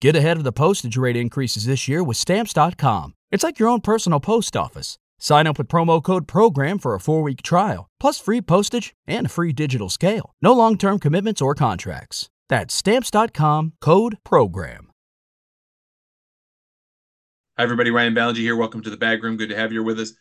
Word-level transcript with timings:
Get 0.00 0.16
ahead 0.16 0.38
of 0.38 0.44
the 0.44 0.52
postage 0.52 0.96
rate 0.96 1.16
increases 1.16 1.66
this 1.66 1.86
year 1.86 2.02
with 2.02 2.16
Stamps.com. 2.16 3.12
It's 3.30 3.44
like 3.44 3.58
your 3.58 3.68
own 3.68 3.82
personal 3.82 4.18
post 4.18 4.56
office. 4.56 4.98
Sign 5.18 5.46
up 5.46 5.58
with 5.58 5.68
promo 5.68 6.02
code 6.02 6.26
PROGRAM 6.26 6.78
for 6.78 6.94
a 6.94 7.00
four 7.00 7.20
week 7.20 7.42
trial, 7.42 7.86
plus 8.00 8.18
free 8.18 8.40
postage 8.40 8.94
and 9.06 9.26
a 9.26 9.28
free 9.28 9.52
digital 9.52 9.90
scale. 9.90 10.32
No 10.40 10.54
long 10.54 10.78
term 10.78 10.98
commitments 10.98 11.42
or 11.42 11.54
contracts. 11.54 12.30
That's 12.48 12.72
Stamps.com 12.74 13.74
code 13.82 14.16
PROGRAM. 14.24 14.90
Hi, 17.58 17.64
everybody. 17.64 17.90
Ryan 17.90 18.14
Ballengee 18.14 18.36
here. 18.38 18.56
Welcome 18.56 18.80
to 18.80 18.90
the 18.90 18.96
Bag 18.96 19.22
Room. 19.22 19.36
Good 19.36 19.50
to 19.50 19.56
have 19.56 19.70
you 19.70 19.84
with 19.84 20.00
us. 20.00 20.14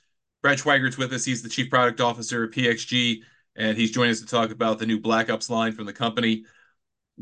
Brad 0.44 0.58
Schweigert's 0.58 0.98
with 0.98 1.14
us. 1.14 1.24
He's 1.24 1.42
the 1.42 1.48
Chief 1.48 1.70
Product 1.70 2.02
Officer 2.02 2.44
of 2.44 2.52
PXG, 2.52 3.22
and 3.56 3.78
he's 3.78 3.92
joining 3.92 4.12
us 4.12 4.20
to 4.20 4.26
talk 4.26 4.52
about 4.52 4.78
the 4.78 4.86
new 4.86 5.00
Black 5.00 5.30
Ops 5.30 5.50
line 5.50 5.72
from 5.72 5.86
the 5.86 5.94
company. 5.94 6.44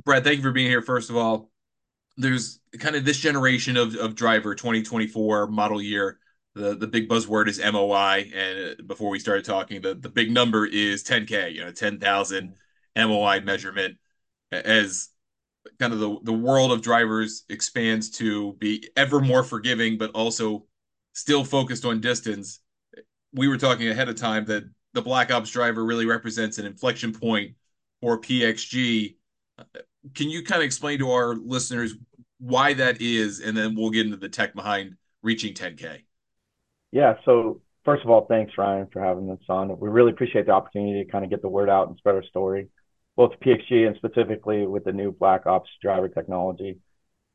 Brad, 0.03 0.23
thank 0.23 0.37
you 0.37 0.43
for 0.43 0.51
being 0.51 0.69
here, 0.69 0.81
first 0.81 1.11
of 1.11 1.17
all 1.17 1.51
there's 2.17 2.59
kind 2.79 2.95
of 2.95 3.05
this 3.05 3.17
generation 3.17 3.77
of, 3.77 3.95
of 3.95 4.15
driver 4.15 4.55
2024 4.55 5.47
model 5.47 5.81
year. 5.81 6.19
The 6.55 6.75
the 6.75 6.87
big 6.87 7.07
buzzword 7.07 7.47
is 7.47 7.59
MOI 7.59 8.31
and 8.33 8.79
uh, 8.79 8.83
before 8.87 9.11
we 9.11 9.19
started 9.19 9.45
talking 9.45 9.79
the 9.79 9.93
the 9.93 10.09
big 10.09 10.31
number 10.31 10.65
is 10.65 11.03
10k 11.03 11.53
you 11.53 11.63
know 11.63 11.71
10,000 11.71 12.55
MOI 12.95 13.41
measurement. 13.41 13.97
As 14.51 15.09
kind 15.79 15.93
of 15.93 15.99
the 15.99 16.17
the 16.23 16.33
world 16.33 16.71
of 16.71 16.81
drivers 16.81 17.43
expands 17.49 18.09
to 18.09 18.53
be 18.53 18.89
ever 18.95 19.19
more 19.19 19.43
forgiving 19.43 19.97
but 19.97 20.11
also 20.11 20.65
still 21.13 21.43
focused 21.43 21.85
on 21.85 21.99
distance 21.99 22.61
we 23.33 23.47
were 23.47 23.57
talking 23.57 23.89
ahead 23.89 24.09
of 24.09 24.15
time 24.15 24.45
that 24.45 24.63
the 24.93 25.01
black 25.01 25.31
ops 25.31 25.51
driver 25.51 25.83
really 25.83 26.05
represents 26.05 26.57
an 26.57 26.65
inflection 26.65 27.11
point 27.11 27.51
for 28.01 28.19
PXG 28.19 29.15
uh, 29.59 29.63
can 30.13 30.29
you 30.29 30.43
kind 30.43 30.61
of 30.61 30.65
explain 30.65 30.99
to 30.99 31.11
our 31.11 31.35
listeners 31.35 31.95
why 32.39 32.73
that 32.73 33.01
is, 33.01 33.39
and 33.39 33.57
then 33.57 33.75
we'll 33.75 33.89
get 33.89 34.05
into 34.05 34.17
the 34.17 34.29
tech 34.29 34.53
behind 34.53 34.95
reaching 35.23 35.53
10K? 35.53 36.03
Yeah. 36.91 37.15
So 37.25 37.61
first 37.83 38.03
of 38.03 38.09
all, 38.09 38.25
thanks 38.25 38.53
Ryan 38.57 38.87
for 38.91 39.01
having 39.01 39.29
us 39.31 39.39
on. 39.49 39.77
We 39.79 39.89
really 39.89 40.11
appreciate 40.11 40.45
the 40.45 40.51
opportunity 40.51 41.03
to 41.03 41.11
kind 41.11 41.23
of 41.23 41.29
get 41.29 41.41
the 41.41 41.49
word 41.49 41.69
out 41.69 41.87
and 41.87 41.97
spread 41.97 42.15
our 42.15 42.23
story, 42.23 42.69
both 43.15 43.39
PXG 43.39 43.87
and 43.87 43.95
specifically 43.97 44.65
with 44.65 44.83
the 44.83 44.91
new 44.91 45.11
Black 45.11 45.45
Ops 45.45 45.69
driver 45.81 46.09
technology. 46.09 46.79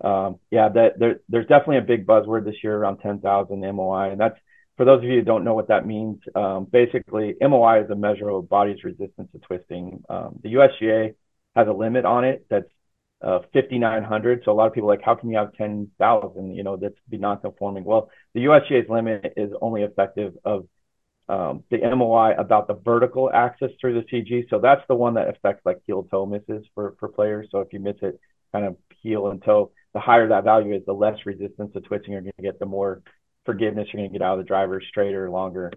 Um, 0.02 0.40
yeah, 0.50 0.68
that 0.68 0.98
there, 0.98 1.20
there's 1.28 1.46
definitely 1.46 1.78
a 1.78 1.82
big 1.82 2.06
buzzword 2.06 2.44
this 2.44 2.56
year 2.62 2.76
around 2.76 2.98
10,000 2.98 3.60
MOI, 3.60 4.10
and 4.10 4.20
that's 4.20 4.38
for 4.76 4.84
those 4.84 4.98
of 4.98 5.04
you 5.04 5.18
who 5.18 5.22
don't 5.22 5.44
know 5.44 5.54
what 5.54 5.68
that 5.68 5.86
means. 5.86 6.20
Um, 6.34 6.66
basically, 6.70 7.34
MOI 7.40 7.84
is 7.84 7.90
a 7.90 7.94
measure 7.94 8.28
of 8.28 8.48
body's 8.48 8.82
resistance 8.82 9.30
to 9.32 9.38
twisting. 9.38 10.02
Um, 10.08 10.40
the 10.42 10.54
USGA 10.54 11.14
has 11.54 11.68
a 11.68 11.72
limit 11.72 12.04
on 12.04 12.24
it 12.24 12.46
that's 12.50 12.68
uh, 13.22 13.40
5,900. 13.52 14.42
So 14.44 14.52
a 14.52 14.54
lot 14.54 14.66
of 14.66 14.72
people 14.72 14.88
like, 14.88 15.02
how 15.02 15.14
can 15.14 15.30
you 15.30 15.36
have 15.36 15.52
10,000? 15.54 16.54
You 16.54 16.62
know, 16.62 16.76
that's 16.76 16.94
be 17.08 17.18
non-conforming. 17.18 17.84
Well, 17.84 18.10
the 18.34 18.44
USGA's 18.44 18.88
limit 18.88 19.34
is 19.36 19.52
only 19.60 19.82
effective 19.82 20.34
of 20.44 20.66
um, 21.28 21.62
the 21.70 21.78
MOI 21.78 22.34
about 22.36 22.66
the 22.66 22.74
vertical 22.74 23.30
axis 23.32 23.70
through 23.80 23.94
the 23.94 24.06
CG. 24.08 24.50
So 24.50 24.58
that's 24.58 24.82
the 24.88 24.94
one 24.94 25.14
that 25.14 25.28
affects 25.28 25.64
like 25.64 25.78
heel 25.86 26.06
toe 26.10 26.26
misses 26.26 26.66
for 26.74 26.96
for 26.98 27.08
players. 27.08 27.48
So 27.50 27.60
if 27.60 27.72
you 27.72 27.80
miss 27.80 27.96
it, 28.02 28.18
kind 28.52 28.66
of 28.66 28.76
heel 29.00 29.28
and 29.28 29.42
toe, 29.42 29.70
the 29.94 30.00
higher 30.00 30.28
that 30.28 30.44
value 30.44 30.74
is, 30.74 30.84
the 30.84 30.92
less 30.92 31.16
resistance 31.24 31.72
to 31.72 31.80
twisting 31.80 32.12
you're 32.12 32.22
going 32.22 32.32
to 32.36 32.42
get, 32.42 32.58
the 32.58 32.66
more 32.66 33.02
forgiveness 33.46 33.88
you're 33.92 34.00
going 34.00 34.12
to 34.12 34.18
get 34.18 34.24
out 34.24 34.38
of 34.38 34.44
the 34.44 34.48
driver, 34.48 34.82
straighter, 34.88 35.30
longer. 35.30 35.72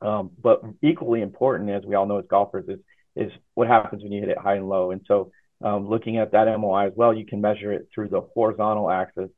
Um, 0.00 0.30
but 0.42 0.62
equally 0.82 1.20
important, 1.20 1.70
as 1.70 1.84
we 1.84 1.94
all 1.94 2.06
know 2.06 2.18
as 2.18 2.26
golfers, 2.28 2.68
is 2.68 2.80
is 3.16 3.32
what 3.54 3.68
happens 3.68 4.02
when 4.02 4.12
you 4.12 4.20
hit 4.20 4.30
it 4.30 4.38
high 4.38 4.54
and 4.54 4.68
low. 4.68 4.92
And 4.92 5.02
so 5.06 5.30
um, 5.62 5.88
looking 5.88 6.18
at 6.18 6.32
that 6.32 6.46
MOI 6.58 6.86
as 6.86 6.92
well, 6.96 7.14
you 7.14 7.26
can 7.26 7.40
measure 7.40 7.72
it 7.72 7.88
through 7.94 8.08
the 8.08 8.22
horizontal 8.34 8.90
axis 8.90 9.30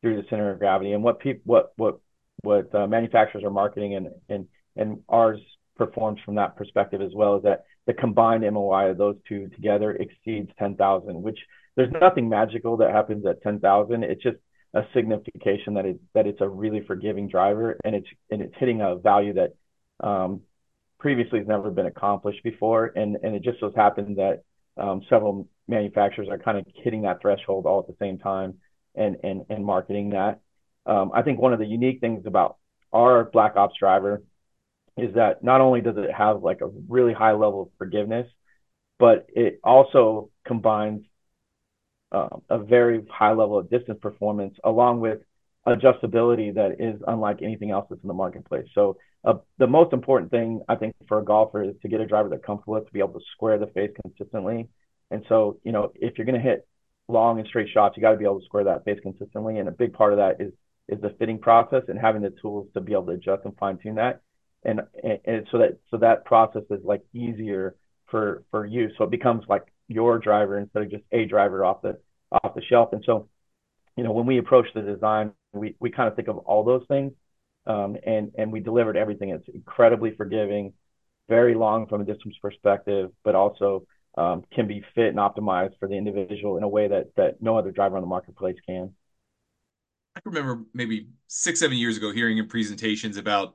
through 0.00 0.16
the 0.16 0.28
center 0.28 0.50
of 0.50 0.58
gravity. 0.58 0.92
And 0.92 1.02
what 1.02 1.20
people, 1.20 1.42
what 1.44 1.72
what 1.76 2.00
what 2.42 2.74
uh, 2.74 2.86
manufacturers 2.86 3.44
are 3.44 3.50
marketing 3.50 3.94
and 3.94 4.08
and 4.28 4.46
and 4.76 5.02
ours 5.08 5.40
performs 5.76 6.20
from 6.24 6.34
that 6.36 6.56
perspective 6.56 7.00
as 7.00 7.12
well 7.14 7.36
is 7.36 7.42
that 7.44 7.64
the 7.86 7.94
combined 7.94 8.44
MOI 8.52 8.90
of 8.90 8.98
those 8.98 9.16
two 9.26 9.48
together 9.48 9.92
exceeds 9.92 10.50
10,000, 10.58 11.22
which 11.22 11.38
there's 11.76 11.90
nothing 12.00 12.28
magical 12.28 12.76
that 12.76 12.90
happens 12.90 13.24
at 13.24 13.40
10,000. 13.42 14.02
It's 14.02 14.22
just 14.22 14.36
a 14.74 14.82
signification 14.92 15.74
that 15.74 15.86
it 15.86 15.98
that 16.14 16.26
it's 16.26 16.42
a 16.42 16.48
really 16.48 16.84
forgiving 16.86 17.28
driver 17.28 17.78
and 17.84 17.94
it's 17.94 18.08
and 18.30 18.42
it's 18.42 18.54
hitting 18.58 18.82
a 18.82 18.96
value 18.96 19.34
that 19.34 19.54
um, 20.06 20.42
previously 20.98 21.38
has 21.38 21.48
never 21.48 21.70
been 21.70 21.86
accomplished 21.86 22.42
before. 22.42 22.92
And 22.94 23.16
and 23.22 23.34
it 23.34 23.42
just 23.42 23.60
so 23.60 23.72
happens 23.74 24.16
that 24.16 24.42
um, 24.76 25.02
several 25.08 25.48
manufacturers 25.68 26.28
are 26.30 26.38
kind 26.38 26.58
of 26.58 26.66
hitting 26.74 27.02
that 27.02 27.20
threshold 27.20 27.66
all 27.66 27.80
at 27.80 27.86
the 27.86 27.96
same 28.00 28.18
time 28.18 28.54
and 28.94 29.16
and 29.22 29.44
and 29.50 29.64
marketing 29.64 30.10
that. 30.10 30.40
Um, 30.86 31.12
I 31.14 31.22
think 31.22 31.38
one 31.38 31.52
of 31.52 31.58
the 31.58 31.66
unique 31.66 32.00
things 32.00 32.24
about 32.26 32.56
our 32.92 33.24
Black 33.24 33.56
Ops 33.56 33.76
driver 33.78 34.22
is 34.96 35.14
that 35.14 35.44
not 35.44 35.60
only 35.60 35.80
does 35.80 35.96
it 35.96 36.12
have 36.12 36.42
like 36.42 36.60
a 36.60 36.70
really 36.88 37.12
high 37.12 37.32
level 37.32 37.62
of 37.62 37.68
forgiveness, 37.78 38.26
but 38.98 39.26
it 39.28 39.60
also 39.62 40.30
combines 40.46 41.04
uh, 42.10 42.28
a 42.48 42.58
very 42.58 43.04
high 43.10 43.32
level 43.32 43.58
of 43.58 43.70
distance 43.70 43.98
performance 44.00 44.56
along 44.64 45.00
with 45.00 45.20
adjustability 45.66 46.54
that 46.54 46.80
is 46.80 47.00
unlike 47.06 47.42
anything 47.42 47.70
else 47.70 47.86
that's 47.90 48.02
in 48.02 48.08
the 48.08 48.14
marketplace. 48.14 48.66
So 48.74 48.96
uh, 49.24 49.34
the 49.58 49.66
most 49.66 49.92
important 49.92 50.30
thing 50.30 50.62
I 50.68 50.76
think 50.76 50.94
for 51.06 51.18
a 51.18 51.24
golfer 51.24 51.62
is 51.62 51.74
to 51.82 51.88
get 51.88 52.00
a 52.00 52.06
driver 52.06 52.30
that 52.30 52.42
comfortable 52.42 52.74
with 52.74 52.86
to 52.86 52.92
be 52.92 53.00
able 53.00 53.20
to 53.20 53.26
square 53.34 53.58
the 53.58 53.66
face 53.66 53.90
consistently 54.02 54.68
and 55.10 55.24
so, 55.28 55.58
you 55.64 55.72
know, 55.72 55.92
if 55.94 56.16
you're 56.16 56.26
going 56.26 56.40
to 56.40 56.48
hit 56.48 56.66
long 57.08 57.38
and 57.38 57.48
straight 57.48 57.68
shots, 57.72 57.96
you 57.96 58.02
got 58.02 58.12
to 58.12 58.18
be 58.18 58.24
able 58.24 58.40
to 58.40 58.44
square 58.44 58.64
that 58.64 58.84
face 58.84 58.98
consistently. 59.02 59.58
And 59.58 59.68
a 59.68 59.72
big 59.72 59.92
part 59.92 60.12
of 60.12 60.18
that 60.18 60.40
is 60.40 60.52
is 60.88 61.00
the 61.02 61.14
fitting 61.18 61.38
process 61.38 61.82
and 61.88 61.98
having 61.98 62.22
the 62.22 62.32
tools 62.40 62.66
to 62.72 62.80
be 62.80 62.92
able 62.92 63.06
to 63.06 63.12
adjust 63.12 63.44
and 63.44 63.54
fine 63.58 63.78
tune 63.78 63.96
that. 63.96 64.22
And, 64.64 64.80
and, 65.02 65.18
and 65.24 65.46
so 65.50 65.58
that 65.58 65.78
so 65.90 65.98
that 65.98 66.24
process 66.24 66.62
is 66.70 66.80
like 66.84 67.02
easier 67.12 67.76
for 68.06 68.44
for 68.50 68.66
you. 68.66 68.90
So 68.96 69.04
it 69.04 69.10
becomes 69.10 69.44
like 69.48 69.66
your 69.86 70.18
driver 70.18 70.58
instead 70.58 70.82
of 70.82 70.90
just 70.90 71.04
a 71.12 71.24
driver 71.24 71.64
off 71.64 71.82
the 71.82 71.98
off 72.32 72.54
the 72.54 72.62
shelf. 72.62 72.92
And 72.92 73.02
so, 73.04 73.28
you 73.96 74.04
know, 74.04 74.12
when 74.12 74.26
we 74.26 74.38
approach 74.38 74.66
the 74.74 74.82
design, 74.82 75.32
we 75.52 75.74
we 75.80 75.90
kind 75.90 76.08
of 76.08 76.16
think 76.16 76.28
of 76.28 76.38
all 76.38 76.64
those 76.64 76.84
things. 76.88 77.12
Um, 77.66 77.96
and 78.06 78.32
and 78.38 78.50
we 78.50 78.60
delivered 78.60 78.96
everything. 78.96 79.30
It's 79.30 79.48
incredibly 79.52 80.14
forgiving, 80.16 80.72
very 81.28 81.54
long 81.54 81.86
from 81.86 82.00
a 82.00 82.04
distance 82.04 82.36
perspective, 82.40 83.10
but 83.24 83.34
also 83.34 83.86
um, 84.16 84.44
can 84.52 84.66
be 84.66 84.82
fit 84.94 85.08
and 85.08 85.18
optimized 85.18 85.78
for 85.78 85.88
the 85.88 85.94
individual 85.94 86.56
in 86.56 86.62
a 86.62 86.68
way 86.68 86.88
that 86.88 87.14
that 87.16 87.40
no 87.40 87.56
other 87.56 87.70
driver 87.70 87.96
on 87.96 88.02
the 88.02 88.08
marketplace 88.08 88.56
can. 88.66 88.94
I 90.16 90.20
remember 90.24 90.64
maybe 90.74 91.08
six, 91.28 91.60
seven 91.60 91.76
years 91.76 91.96
ago 91.96 92.12
hearing 92.12 92.38
in 92.38 92.48
presentations 92.48 93.16
about 93.16 93.54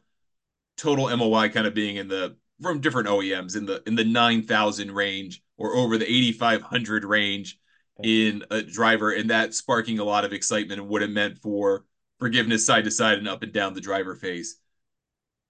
total 0.77 1.15
MOI 1.15 1.49
kind 1.49 1.67
of 1.67 1.73
being 1.73 1.97
in 1.97 2.07
the 2.07 2.37
from 2.61 2.79
different 2.79 3.09
OEMs 3.09 3.57
in 3.57 3.65
the 3.65 3.83
in 3.85 3.95
the 3.95 4.05
nine 4.05 4.43
thousand 4.43 4.91
range 4.91 5.41
or 5.57 5.75
over 5.75 5.97
the 5.97 6.05
eighty 6.05 6.31
five 6.31 6.61
hundred 6.61 7.03
range 7.03 7.59
in 8.01 8.43
a 8.49 8.61
driver, 8.61 9.11
and 9.11 9.29
that 9.29 9.53
sparking 9.53 9.99
a 9.99 10.03
lot 10.03 10.25
of 10.25 10.33
excitement 10.33 10.79
and 10.79 10.89
what 10.89 11.03
it 11.03 11.09
meant 11.09 11.37
for 11.39 11.85
forgiveness 12.19 12.65
side 12.65 12.85
to 12.85 12.91
side 12.91 13.17
and 13.17 13.27
up 13.27 13.43
and 13.43 13.53
down 13.53 13.73
the 13.73 13.81
driver 13.81 14.15
face. 14.15 14.55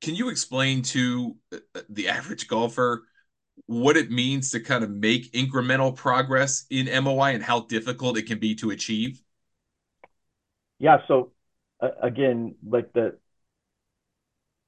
Can 0.02 0.16
you 0.16 0.30
explain 0.30 0.82
to 0.82 1.38
uh, 1.54 1.82
the 1.90 2.10
average 2.10 2.48
golfer 2.48 3.06
what 3.66 3.98
it 3.98 4.12
means 4.12 4.52
to 4.52 4.60
kind 4.60 4.84
of 4.84 4.90
make 4.90 5.32
incremental 5.32 5.96
progress 5.96 6.66
in 6.70 6.88
MOI 7.04 7.34
and 7.34 7.44
how 7.44 7.62
difficult 7.62 8.18
it 8.18 8.24
can 8.24 8.40
be 8.40 8.56
to 8.56 8.72
achieve? 8.72 9.22
Yeah. 10.80 10.98
So 11.08 11.32
uh, 11.82 11.90
again, 12.02 12.56
like 12.68 12.92
the 12.94 13.18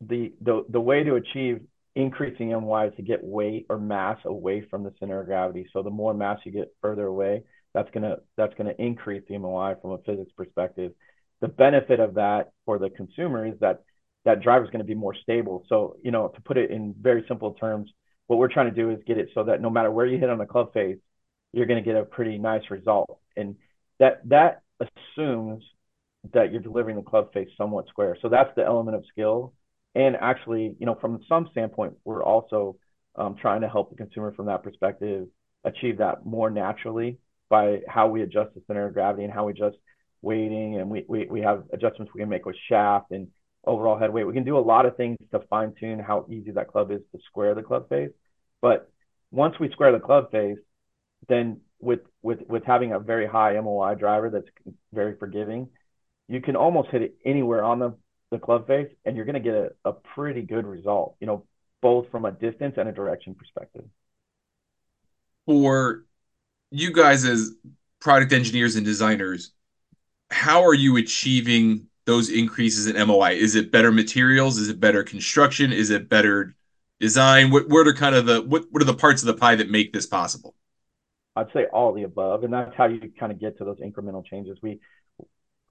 the 0.02 0.34
the 0.42 0.66
the 0.70 0.80
way 0.80 1.04
to 1.04 1.16
achieve 1.16 1.62
increasing 1.96 2.50
MOI 2.50 2.88
is 2.88 2.96
to 2.98 3.02
get 3.02 3.24
weight 3.24 3.66
or 3.70 3.80
mass 3.80 4.20
away 4.26 4.66
from 4.70 4.84
the 4.84 4.94
center 5.00 5.22
of 5.22 5.28
gravity. 5.28 5.68
So 5.74 5.82
the 5.82 5.90
more 5.90 6.14
mass 6.14 6.40
you 6.44 6.52
get 6.52 6.74
further 6.82 7.06
away, 7.06 7.44
that's 7.74 7.90
gonna 7.92 8.18
that's 8.38 8.54
gonna 8.56 8.74
increase 8.78 9.24
the 9.28 9.38
MOI 9.38 9.76
from 9.82 9.92
a 9.92 9.98
physics 10.00 10.32
perspective. 10.38 10.94
The 11.42 11.48
benefit 11.48 12.00
of 12.00 12.16
that 12.16 12.52
for 12.66 12.80
the 12.80 12.90
consumer 12.90 13.46
is 13.46 13.60
that 13.60 13.84
that 14.26 14.42
driver 14.42 14.66
is 14.66 14.72
going 14.72 14.80
to 14.80 14.86
be 14.86 14.96
more 14.96 15.16
stable. 15.16 15.64
So, 15.70 15.98
you 16.04 16.12
know, 16.12 16.30
to 16.30 16.42
put 16.42 16.58
it 16.58 16.72
in 16.72 16.96
very 17.00 17.24
simple 17.28 17.54
terms, 17.54 17.92
what 18.28 18.40
we're 18.40 18.52
trying 18.52 18.74
to 18.74 18.76
do 18.76 18.90
is 18.90 19.00
get 19.06 19.18
it 19.18 19.30
so 19.34 19.44
that 19.44 19.62
no 19.62 19.70
matter 19.70 19.92
where 19.92 20.06
you 20.06 20.18
hit 20.18 20.30
on 20.30 20.38
the 20.38 20.46
club 20.46 20.74
face, 20.74 20.98
you're 21.54 21.66
going 21.66 21.82
to 21.82 21.88
get 21.88 22.00
a 22.00 22.04
pretty 22.04 22.38
nice 22.38 22.64
result. 22.70 23.20
And 23.38 23.56
that 24.00 24.28
that 24.30 24.62
assumes 24.80 25.64
that 26.34 26.52
you're 26.52 26.62
delivering 26.62 26.96
the 26.96 27.02
club 27.02 27.32
face 27.34 27.50
somewhat 27.58 27.88
square. 27.88 28.18
So 28.22 28.30
that's 28.30 28.50
the 28.56 28.66
element 28.66 28.98
of 28.98 29.04
skill. 29.12 29.54
And 29.94 30.16
actually, 30.20 30.76
you 30.80 30.86
know, 30.86 30.98
from 31.00 31.22
some 31.30 31.48
standpoint, 31.52 31.94
we're 32.04 32.24
also 32.24 32.78
um, 33.16 33.36
trying 33.40 33.62
to 33.62 33.70
help 33.70 33.90
the 33.90 33.96
consumer 33.96 34.34
from 34.34 34.48
that 34.48 34.64
perspective 34.64 35.28
achieve 35.64 35.98
that 36.00 36.26
more 36.26 36.50
naturally 36.50 37.18
by 37.50 37.80
how 37.88 38.08
we 38.08 38.22
adjust 38.22 38.54
the 38.56 38.62
center 38.68 38.88
of 38.88 38.94
gravity 38.94 39.24
and 39.24 39.32
how 39.32 39.46
we 39.46 39.54
adjust 39.54 39.78
weighting. 40.22 40.80
And 40.80 40.90
we, 40.90 41.06
we, 41.08 41.26
we 41.30 41.42
have 41.42 41.64
adjustments 41.72 42.12
we 42.14 42.22
can 42.22 42.30
make 42.30 42.46
with 42.46 42.58
shaft 42.68 43.12
and 43.12 43.28
overall 43.66 43.98
head 43.98 44.12
weight. 44.12 44.26
We 44.26 44.34
can 44.34 44.44
do 44.44 44.58
a 44.58 44.60
lot 44.60 44.86
of 44.86 44.98
things 44.98 45.18
to 45.32 45.40
fine 45.50 45.74
tune 45.80 46.00
how 46.00 46.26
easy 46.30 46.52
that 46.52 46.68
club 46.68 46.92
is 46.92 47.02
to 47.12 47.20
square 47.26 47.56
the 47.56 47.64
club 47.64 47.90
face. 47.90 48.12
But 48.62 48.90
once 49.32 49.56
we 49.60 49.70
square 49.72 49.92
the 49.92 50.00
club 50.00 50.32
face, 50.32 50.58
then 51.28 51.62
with 51.80 52.02
with 52.22 52.40
with 52.48 52.64
having 52.64 52.94
a 52.94 53.00
very 53.00 53.28
high 53.28 53.60
MOI 53.60 53.96
driver 53.96 54.30
that's 54.30 54.48
very 54.94 55.18
forgiving, 55.18 55.70
you 56.28 56.42
can 56.42 56.56
almost 56.56 56.90
hit 56.90 57.02
it 57.02 57.16
anywhere 57.26 57.64
on 57.64 57.80
the 57.80 57.96
the 58.32 58.40
club 58.40 58.68
face, 58.68 58.90
and 59.06 59.16
you're 59.16 59.26
going 59.26 59.36
to 59.36 59.40
get 59.40 59.54
a, 59.54 59.70
a 59.86 59.94
pretty 59.94 60.42
good 60.42 60.66
result. 60.66 61.16
You 61.20 61.28
know, 61.28 61.46
both 61.82 62.10
from 62.10 62.26
a 62.26 62.32
distance 62.32 62.76
and 62.78 62.90
a 62.90 62.92
direction 62.92 63.36
perspective. 63.36 63.86
For 65.46 66.06
you 66.72 66.92
guys 66.92 67.26
as 67.26 67.52
product 68.00 68.34
engineers 68.34 68.76
and 68.76 68.86
designers, 68.86 69.52
how 70.32 70.64
are 70.64 70.74
you 70.74 70.98
achieving 70.98 71.88
those 72.06 72.30
increases 72.30 72.88
in 72.88 73.08
MOI? 73.08 73.32
Is 73.32 73.56
it 73.56 73.72
better 73.72 73.92
materials? 73.92 74.58
Is 74.58 74.70
it 74.70 74.80
better 74.80 75.04
construction? 75.04 75.72
Is 75.72 75.90
it 75.90 76.10
better 76.10 76.56
design? 77.00 77.52
What 77.52 77.70
what 77.70 77.88
are 77.88 77.94
kind 77.94 78.16
of 78.16 78.26
the 78.26 78.42
what 78.42 78.66
what 78.72 78.82
are 78.82 78.86
the 78.86 78.94
parts 78.94 79.22
of 79.22 79.28
the 79.28 79.34
pie 79.36 79.56
that 79.56 79.70
make 79.70 79.94
this 79.94 80.06
possible? 80.06 80.56
I'd 81.36 81.52
say 81.54 81.66
all 81.74 81.94
the 81.94 82.04
above, 82.04 82.44
and 82.44 82.54
that's 82.54 82.74
how 82.76 82.86
you 82.86 83.02
kind 83.20 83.32
of 83.32 83.40
get 83.40 83.58
to 83.58 83.66
those 83.66 83.80
incremental 83.80 84.26
changes. 84.26 84.58
We 84.62 84.80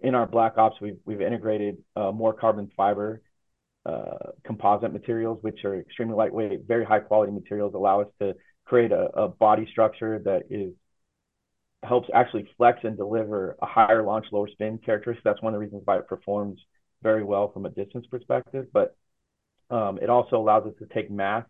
in 0.01 0.15
our 0.15 0.27
Black 0.27 0.59
Ops, 0.59 0.81
we've 0.81 0.99
we've 1.05 1.23
integrated 1.23 1.79
uh, 1.97 2.13
more 2.13 2.35
carbon 2.35 2.71
fiber 2.77 3.23
uh, 3.87 4.33
composite 4.45 4.93
materials, 4.93 5.39
which 5.43 5.65
are 5.65 5.79
extremely 5.79 6.15
lightweight, 6.15 6.67
very 6.67 6.85
high 6.85 7.01
quality 7.01 7.33
materials, 7.33 7.75
allow 7.75 8.01
us 8.01 8.09
to 8.21 8.35
create 8.65 8.93
a, 8.93 9.09
a 9.15 9.29
body 9.29 9.67
structure 9.71 10.21
that 10.25 10.43
is 10.51 10.73
helps 11.85 12.09
actually 12.15 12.49
flex 12.57 12.81
and 12.83 12.97
deliver 12.97 13.57
a 13.63 13.67
higher 13.67 14.03
launch, 14.03 14.27
lower 14.33 14.49
spin 14.49 14.79
characteristic. 14.79 15.25
That's 15.25 15.43
one 15.43 15.55
of 15.55 15.59
the 15.59 15.65
reasons 15.65 15.83
why 15.85 15.99
it 15.99 16.09
performs 16.09 16.61
very 17.03 17.25
well 17.25 17.53
from 17.53 17.67
a 17.67 17.71
distance 17.71 18.07
perspective. 18.11 18.67
But 18.73 18.97
um, 19.71 19.99
it 20.01 20.11
also 20.11 20.37
allows 20.37 20.67
us 20.67 20.75
to 20.79 20.87
take 20.95 21.11
mass 21.11 21.45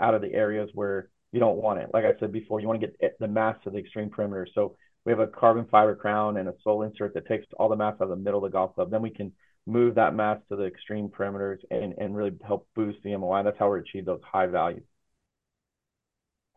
out 0.00 0.14
of 0.14 0.22
the 0.22 0.32
areas 0.32 0.70
where 0.74 1.10
you 1.32 1.40
don't 1.40 1.56
want 1.56 1.80
it. 1.80 1.90
Like 1.92 2.04
I 2.04 2.18
said 2.18 2.32
before, 2.32 2.60
you 2.60 2.68
want 2.68 2.80
to 2.80 2.86
get 2.86 3.18
the 3.18 3.28
mass 3.28 3.56
to 3.64 3.70
the 3.70 3.78
extreme 3.78 4.10
perimeter. 4.10 4.46
So 4.54 4.76
we 5.04 5.12
have 5.12 5.20
a 5.20 5.26
carbon 5.26 5.66
fiber 5.70 5.94
crown 5.94 6.36
and 6.36 6.48
a 6.48 6.54
sole 6.62 6.82
insert 6.82 7.14
that 7.14 7.26
takes 7.26 7.46
all 7.58 7.68
the 7.68 7.76
mass 7.76 7.94
out 7.94 8.04
of 8.04 8.08
the 8.10 8.16
middle 8.16 8.44
of 8.44 8.50
the 8.50 8.56
golf 8.56 8.74
club. 8.74 8.90
Then 8.90 9.02
we 9.02 9.10
can 9.10 9.32
move 9.66 9.94
that 9.94 10.14
mass 10.14 10.38
to 10.48 10.56
the 10.56 10.64
extreme 10.64 11.08
perimeters 11.08 11.58
and, 11.70 11.94
and 11.98 12.16
really 12.16 12.32
help 12.46 12.66
boost 12.74 12.98
the 13.02 13.16
MOI. 13.16 13.42
That's 13.42 13.58
how 13.58 13.72
we 13.72 13.80
achieve 13.80 14.04
those 14.04 14.20
high 14.22 14.46
values. 14.46 14.82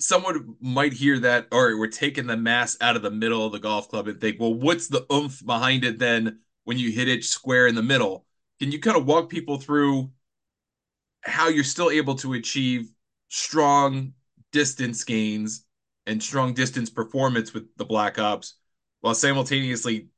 Someone 0.04 0.56
might 0.60 0.92
hear 0.92 1.18
that, 1.20 1.48
or 1.50 1.78
we're 1.78 1.88
taking 1.88 2.28
the 2.28 2.36
mass 2.36 2.76
out 2.82 2.98
of 2.98 3.02
the 3.02 3.10
middle 3.10 3.46
of 3.46 3.54
the 3.54 3.60
golf 3.60 3.88
club 3.88 4.10
and 4.10 4.20
think, 4.20 4.38
well, 4.38 4.54
what's 4.54 4.90
the 4.90 5.06
oomph 5.10 5.46
behind 5.46 5.86
it 5.86 5.98
then 5.98 6.40
when 6.66 6.78
you 6.78 6.92
hit 6.92 7.08
it 7.08 7.24
square 7.24 7.68
in 7.68 7.76
the 7.76 7.82
middle? 7.82 8.26
Can 8.60 8.72
you 8.72 8.80
kind 8.80 8.98
of 8.98 9.06
walk 9.06 9.30
people 9.30 9.58
through 9.58 10.12
how 11.22 11.48
you're 11.48 11.64
still 11.64 11.90
able 11.90 12.16
to 12.16 12.34
achieve 12.34 12.92
strong 13.30 14.12
distance 14.52 15.06
gains 15.06 15.66
and 16.06 16.22
strong 16.22 16.54
distance 16.54 16.90
performance 16.90 17.54
with 17.54 17.74
the 17.78 17.86
Black 17.86 18.20
Ops 18.20 18.56
while 19.00 19.16
simultaneously 19.16 20.10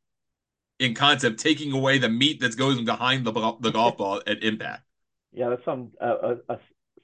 in 0.79 0.95
concept 0.95 1.39
taking 1.39 1.71
away 1.71 1.99
the 1.99 2.09
meat 2.09 2.41
that's 2.41 2.55
going 2.55 2.85
behind 2.85 3.23
the 3.23 3.31
the 3.59 3.71
golf 3.71 3.97
ball 3.97 4.19
at 4.25 4.43
impact. 4.43 4.81
Yeah, 5.31 5.49
that's 5.49 5.63
some 5.63 5.91
uh, 6.01 6.35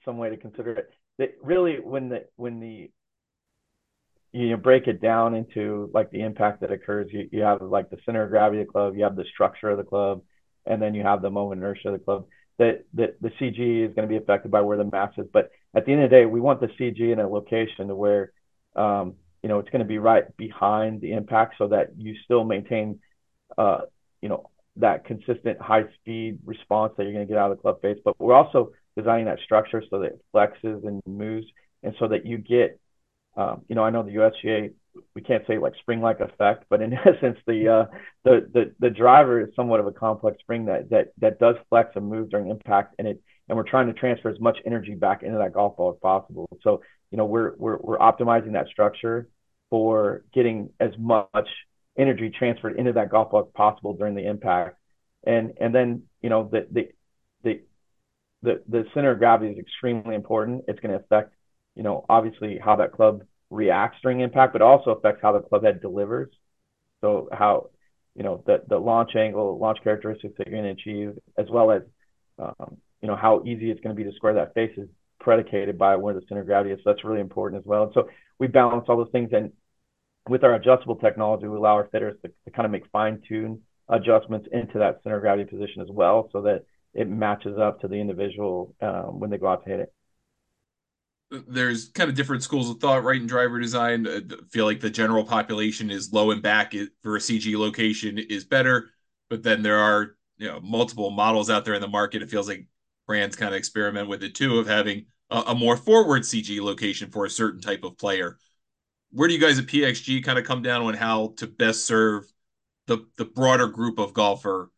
some 0.04 0.18
way 0.18 0.32
to 0.32 0.38
consider 0.38 0.74
it. 0.74 0.94
That 1.18 1.36
really, 1.42 1.76
when 1.76 2.10
the 2.10 2.26
when 2.36 2.60
the 2.60 2.92
you 4.34 4.50
know, 4.50 4.58
break 4.58 4.88
it 4.88 5.02
down 5.02 5.36
into 5.36 5.90
like 5.94 6.10
the 6.12 6.22
impact 6.22 6.62
that 6.62 6.72
occurs, 6.72 7.10
you, 7.12 7.28
you 7.32 7.42
have 7.42 7.62
like 7.62 7.90
the 7.90 7.98
center 8.06 8.24
of 8.24 8.30
gravity 8.30 8.62
of 8.62 8.68
the 8.68 8.72
club, 8.72 8.96
you 8.96 9.04
have 9.04 9.18
the 9.18 9.26
structure 9.34 9.70
of 9.70 9.78
the 9.78 9.84
club, 9.84 10.22
and 10.66 10.82
then 10.82 10.96
you 10.96 11.04
have 11.04 11.22
the 11.22 11.30
moment 11.30 11.62
inertia 11.62 11.90
of 11.90 11.94
the 11.94 12.04
club. 12.04 12.26
That 12.58 12.86
that 12.94 13.22
the 13.22 13.30
CG 13.30 13.88
is 13.88 13.94
going 13.96 14.08
to 14.08 14.12
be 14.12 14.18
affected 14.18 14.52
by 14.52 14.62
where 14.62 14.78
the 14.78 14.86
mass 14.86 15.12
is, 15.18 15.28
but 15.32 15.52
at 15.74 15.86
the 15.86 15.94
end 15.94 16.04
of 16.04 16.10
the 16.10 16.16
day, 16.16 16.26
we 16.26 16.40
want 16.40 16.62
the 16.62 16.68
CG 16.68 17.00
in 17.00 17.20
a 17.20 17.28
location 17.28 17.88
to 17.88 17.96
where 17.96 18.32
um, 18.76 19.16
you 19.42 19.50
know 19.50 19.60
it's 19.60 19.70
going 19.70 19.80
to 19.80 19.86
be 19.86 19.98
right 19.98 20.26
behind 20.38 21.02
the 21.02 21.14
impact, 21.14 21.56
so 21.58 21.68
that 21.70 21.90
you 21.98 22.16
still 22.26 22.44
maintain 22.44 23.00
uh, 23.58 23.82
you 24.22 24.30
know, 24.30 24.50
that 24.78 25.06
consistent 25.06 25.60
high 25.60 25.84
speed 26.00 26.40
response 26.46 26.94
that 26.96 27.04
you're 27.04 27.14
going 27.14 27.26
to 27.26 27.32
get 27.32 27.38
out 27.38 27.52
of 27.52 27.58
the 27.58 27.62
club 27.62 27.82
face. 27.82 27.98
But 28.04 28.20
we're 28.20 28.34
also 28.34 28.72
designing 28.98 29.26
that 29.26 29.40
structure 29.44 29.84
so 29.90 30.00
that 30.00 30.14
it 30.14 30.22
flexes 30.34 30.86
and 30.86 31.02
moves, 31.06 31.48
and 31.84 31.96
so 32.00 32.08
that 32.08 32.26
you 32.26 32.38
get, 32.38 32.80
um, 33.36 33.62
you 33.68 33.76
know, 33.76 33.84
I 33.84 33.90
know 33.90 34.04
the 34.04 34.12
USGA 34.12 34.74
we 35.16 35.22
can't 35.22 35.46
say 35.48 35.58
like 35.58 35.74
spring 35.80 36.02
like 36.02 36.20
effect, 36.20 36.66
but 36.70 36.82
in 36.82 36.94
essence, 37.06 37.38
the 37.48 37.68
uh, 37.68 37.98
the 38.24 38.50
the 38.54 38.74
the 38.80 38.90
driver 38.90 39.42
is 39.42 39.50
somewhat 39.56 39.80
of 39.80 39.88
a 39.88 39.92
complex 39.92 40.40
spring 40.40 40.66
that 40.66 40.90
that 40.90 41.14
that 41.20 41.40
does 41.40 41.56
flex 41.70 41.92
and 41.96 42.08
move 42.08 42.30
during 42.30 42.50
impact, 42.50 42.96
and 43.00 43.08
it 43.08 43.22
and 43.48 43.58
we're 43.58 43.64
trying 43.64 43.88
to 43.88 43.94
transfer 43.94 44.30
as 44.30 44.40
much 44.40 44.58
energy 44.66 44.96
back 44.96 45.24
into 45.24 45.38
that 45.38 45.54
golf 45.54 45.78
ball 45.78 45.92
as 45.92 46.00
possible. 46.02 46.48
So 46.64 46.82
you 47.12 47.18
know 47.18 47.26
we're 47.26 47.56
we're 47.58 47.78
we're 47.78 47.98
optimizing 47.98 48.54
that 48.54 48.68
structure 48.68 49.28
for 49.70 50.24
getting 50.34 50.70
as 50.80 50.92
much 50.98 51.50
energy 51.98 52.30
transferred 52.30 52.78
into 52.78 52.94
that 52.94 53.10
golf 53.10 53.32
ball 53.32 53.42
as 53.42 53.54
possible 53.54 53.94
during 53.94 54.16
the 54.16 54.26
impact. 54.26 54.78
And 55.26 55.54
and 55.60 55.74
then 55.74 56.04
you 56.22 56.30
know 56.30 56.50
the 56.52 56.68
the 56.72 56.90
the 57.44 57.62
the, 58.44 58.62
the 58.68 58.86
center 58.94 59.12
of 59.12 59.20
gravity 59.20 59.52
is 59.52 59.60
extremely 59.60 60.16
important. 60.16 60.66
It's 60.68 60.80
going 60.80 60.98
to 60.98 61.04
affect 61.04 61.34
you 61.76 61.84
know 61.84 62.06
obviously 62.10 62.60
how 62.64 62.76
that 62.78 62.92
club 62.92 63.24
reacts 63.50 63.98
during 64.02 64.22
impact, 64.22 64.54
but 64.54 64.62
also 64.62 64.92
affects 64.92 65.22
how 65.22 65.34
the 65.34 65.42
club 65.42 65.64
head 65.64 65.82
delivers. 65.82 66.30
So 67.02 67.30
how 67.32 67.70
you 68.16 68.24
know 68.24 68.44
the 68.46 68.64
the 68.68 68.78
launch 68.78 69.16
angle, 69.16 69.58
launch 69.58 69.80
characteristics 69.84 70.36
that 70.38 70.48
you're 70.48 70.62
going 70.62 70.76
to 70.76 70.82
achieve, 70.82 71.18
as 71.38 71.48
well 71.50 71.72
as 71.72 71.82
um, 72.40 72.78
you 73.02 73.08
know 73.08 73.16
how 73.16 73.44
easy 73.46 73.72
it's 73.72 73.82
going 73.82 73.96
to 73.96 74.04
be 74.04 74.10
to 74.10 74.16
square 74.16 74.34
that 74.36 74.54
face 74.54 74.72
is 74.78 74.88
predicated 75.20 75.78
by 75.78 75.96
where 75.96 76.14
the 76.14 76.22
center 76.28 76.42
of 76.42 76.48
gravity 76.48 76.74
is. 76.74 76.80
So 76.84 76.92
that's 76.92 77.04
really 77.04 77.22
important 77.22 77.62
as 77.62 77.66
well. 77.66 77.84
And 77.84 77.92
so 77.94 78.10
we 78.40 78.48
balance 78.48 78.86
all 78.88 78.98
those 78.98 79.12
things. 79.12 79.30
And 79.34 79.52
with 80.28 80.44
our 80.44 80.56
adjustable 80.56 80.96
technology, 80.96 81.48
we 81.48 81.58
allow 81.58 81.76
our 81.76 81.88
fitters 81.92 82.18
to, 82.24 82.32
to 82.46 82.52
kind 82.52 82.66
of 82.66 82.72
make 82.72 82.88
fine 82.92 83.22
tune 83.28 83.62
adjustments 83.90 84.48
into 84.52 84.80
that 84.80 85.00
center 85.04 85.18
of 85.18 85.22
gravity 85.22 85.50
position 85.50 85.82
as 85.82 85.90
well, 85.92 86.30
so 86.32 86.42
that 86.42 86.64
it 86.94 87.10
matches 87.10 87.58
up 87.58 87.82
to 87.82 87.88
the 87.88 87.96
individual 87.96 88.76
um, 88.82 89.20
when 89.20 89.30
they 89.30 89.38
go 89.38 89.48
out 89.48 89.64
to 89.64 89.70
hit 89.70 89.80
it. 89.80 89.94
There's 91.48 91.90
kind 91.90 92.10
of 92.10 92.16
different 92.16 92.44
schools 92.44 92.70
of 92.70 92.80
thought, 92.80 93.04
right? 93.04 93.22
In 93.22 93.28
driver 93.28 93.60
design, 93.60 94.06
I 94.06 94.22
feel 94.50 94.66
like 94.66 94.82
the 94.82 94.90
general 94.90 95.24
population 95.24 95.90
is 95.90 96.12
low 96.12 96.32
and 96.32 96.42
back 96.42 96.74
for 97.02 97.16
a 97.16 97.20
CG 97.20 97.58
location 97.58 98.18
is 98.18 98.44
better, 98.44 98.90
but 99.30 99.42
then 99.42 99.62
there 99.62 99.80
are 99.80 100.18
you 100.38 100.48
know 100.48 100.60
multiple 100.60 101.10
models 101.10 101.50
out 101.50 101.64
there 101.64 101.74
in 101.74 101.82
the 101.82 101.88
market. 101.88 102.22
It 102.22 102.30
feels 102.30 102.50
like 102.50 102.68
brands 103.08 103.38
kind 103.38 103.54
of 103.54 103.58
experiment 103.58 104.10
with 104.10 104.24
it 104.24 104.36
too, 104.36 104.60
of 104.60 104.68
having 104.68 105.06
a, 105.30 105.38
a 105.48 105.56
more 105.56 105.78
forward 105.78 106.24
CG 106.24 106.60
location 106.62 107.10
for 107.10 107.26
a 107.26 107.30
certain 107.30 107.62
type 107.62 107.86
of 107.86 107.98
player 107.98 108.38
where 109.12 109.28
do 109.28 109.34
you 109.34 109.40
guys 109.40 109.60
at 109.60 109.68
PXG 109.68 110.24
kind 110.24 110.40
of 110.40 110.46
come 110.46 110.62
down 110.62 110.82
on 110.82 110.94
how 110.94 111.34
to 111.38 111.48
best 111.48 111.86
serve 111.86 112.32
the 112.88 113.06
the 113.18 113.26
broader 113.26 113.68
group 113.68 114.00
of 114.00 114.14
golfer 114.14 114.72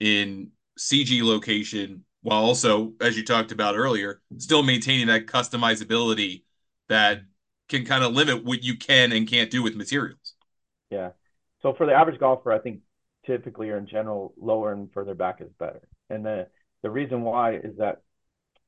in 0.00 0.50
CG 0.78 1.22
location 1.22 2.04
while 2.22 2.42
also, 2.42 2.94
as 3.02 3.18
you 3.18 3.24
talked 3.24 3.52
about 3.52 3.76
earlier, 3.76 4.22
still 4.38 4.62
maintaining 4.62 5.08
that 5.08 5.26
customizability 5.26 6.42
that 6.88 7.20
can 7.68 7.84
kind 7.84 8.02
of 8.02 8.14
limit 8.14 8.44
what 8.44 8.62
you 8.64 8.78
can 8.78 9.12
and 9.12 9.28
can't 9.28 9.50
do 9.50 9.62
with 9.62 9.76
materials. 9.76 10.34
Yeah. 10.90 11.10
So 11.60 11.74
for 11.74 11.84
the 11.84 11.92
average 11.92 12.18
golfer, 12.18 12.50
I 12.50 12.58
think 12.58 12.80
typically 13.26 13.68
or 13.70 13.76
in 13.76 13.86
general, 13.86 14.32
lower 14.38 14.72
and 14.72 14.90
further 14.92 15.14
back 15.14 15.40
is 15.40 15.50
better. 15.58 15.82
And 16.10 16.24
the 16.24 16.46
the 16.82 16.90
reason 16.90 17.22
why 17.22 17.56
is 17.56 17.76
that 17.78 18.02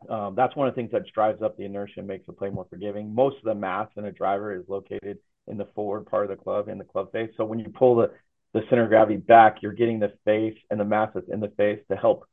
um, 0.09 0.35
that's 0.35 0.55
one 0.55 0.69
of 0.69 0.75
the 0.75 0.81
things 0.81 0.93
that 0.93 1.07
drives 1.13 1.43
up 1.43 1.57
the 1.57 1.65
inertia 1.65 2.01
and 2.01 2.09
makes 2.09 2.27
the 2.27 2.33
play 2.33 2.51
more 2.51 2.67
forgiving. 2.69 3.15
Most 3.15 3.39
of 3.39 3.45
the 3.45 3.55
mass 3.55 3.89
in 3.97 4.05
a 4.05 4.13
driver 4.13 4.55
is 4.55 4.65
located 4.69 5.19
in 5.47 5.57
the 5.57 5.67
forward 5.75 6.07
part 6.07 6.31
of 6.31 6.37
the 6.37 6.43
club 6.43 6.69
in 6.69 6.79
the 6.79 6.85
club 6.85 7.13
face. 7.13 7.31
So 7.37 7.45
when 7.45 7.59
you 7.59 7.69
pull 7.69 7.97
the, 7.97 8.11
the 8.53 8.63
center 8.71 8.85
of 8.85 8.89
gravity 8.89 9.17
back, 9.17 9.59
you're 9.63 9.73
getting 9.73 9.99
the 9.99 10.13
face 10.25 10.57
and 10.71 10.81
the 10.81 10.85
mass 10.85 11.11
that's 11.15 11.29
in 11.29 11.41
the 11.41 11.53
face 11.57 11.81
to 11.91 11.97
help 11.97 12.25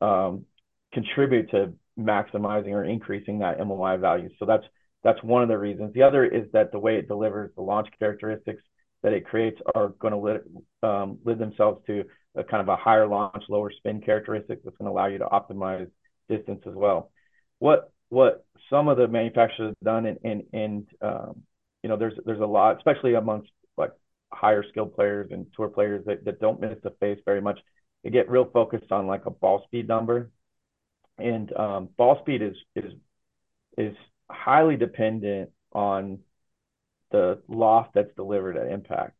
um, 0.00 0.44
contribute 0.92 1.50
to 1.50 1.72
maximizing 1.98 2.72
or 2.72 2.84
increasing 2.84 3.40
that 3.40 3.58
MOI 3.64 3.96
value. 3.96 4.28
So 4.38 4.46
that's 4.46 4.64
that's 5.04 5.22
one 5.22 5.42
of 5.42 5.48
the 5.48 5.58
reasons. 5.58 5.94
The 5.94 6.02
other 6.02 6.24
is 6.24 6.50
that 6.52 6.72
the 6.72 6.78
way 6.78 6.96
it 6.96 7.08
delivers 7.08 7.52
the 7.54 7.62
launch 7.62 7.88
characteristics 7.98 8.62
that 9.02 9.12
it 9.12 9.24
creates 9.24 9.60
are 9.74 9.90
going 10.00 10.12
to 10.12 10.18
lid, 10.18 10.40
um, 10.82 11.18
themselves 11.24 11.80
to 11.86 12.04
a 12.34 12.42
kind 12.42 12.60
of 12.60 12.68
a 12.68 12.76
higher 12.76 13.06
launch, 13.06 13.44
lower 13.48 13.70
spin 13.70 14.00
characteristic 14.00 14.62
that's 14.64 14.76
going 14.76 14.86
to 14.86 14.92
allow 14.92 15.06
you 15.06 15.18
to 15.18 15.26
optimize 15.26 15.88
distance 16.28 16.62
as 16.66 16.74
well. 16.74 17.10
What 17.58 17.92
what 18.10 18.44
some 18.70 18.88
of 18.88 18.96
the 18.96 19.06
manufacturers 19.06 19.68
have 19.68 19.84
done 19.84 20.06
and 20.06 20.18
and, 20.24 20.42
and 20.52 20.88
um, 21.02 21.42
you 21.82 21.88
know 21.88 21.96
there's 21.96 22.14
there's 22.24 22.40
a 22.40 22.46
lot, 22.46 22.76
especially 22.76 23.14
amongst 23.14 23.50
higher 24.32 24.64
skilled 24.68 24.94
players 24.94 25.30
and 25.30 25.46
tour 25.56 25.68
players 25.68 26.04
that, 26.06 26.24
that 26.24 26.40
don't 26.40 26.60
miss 26.60 26.78
the 26.82 26.90
face 27.00 27.18
very 27.24 27.40
much. 27.40 27.58
They 28.04 28.10
get 28.10 28.30
real 28.30 28.44
focused 28.44 28.92
on 28.92 29.06
like 29.06 29.26
a 29.26 29.30
ball 29.30 29.64
speed 29.64 29.88
number, 29.88 30.30
and 31.18 31.54
um, 31.56 31.88
ball 31.96 32.18
speed 32.20 32.42
is 32.42 32.54
is 32.76 32.92
is 33.76 33.96
highly 34.30 34.76
dependent 34.76 35.50
on 35.72 36.18
the 37.10 37.40
loft 37.48 37.94
that's 37.94 38.14
delivered 38.16 38.56
at 38.56 38.70
impact 38.70 39.14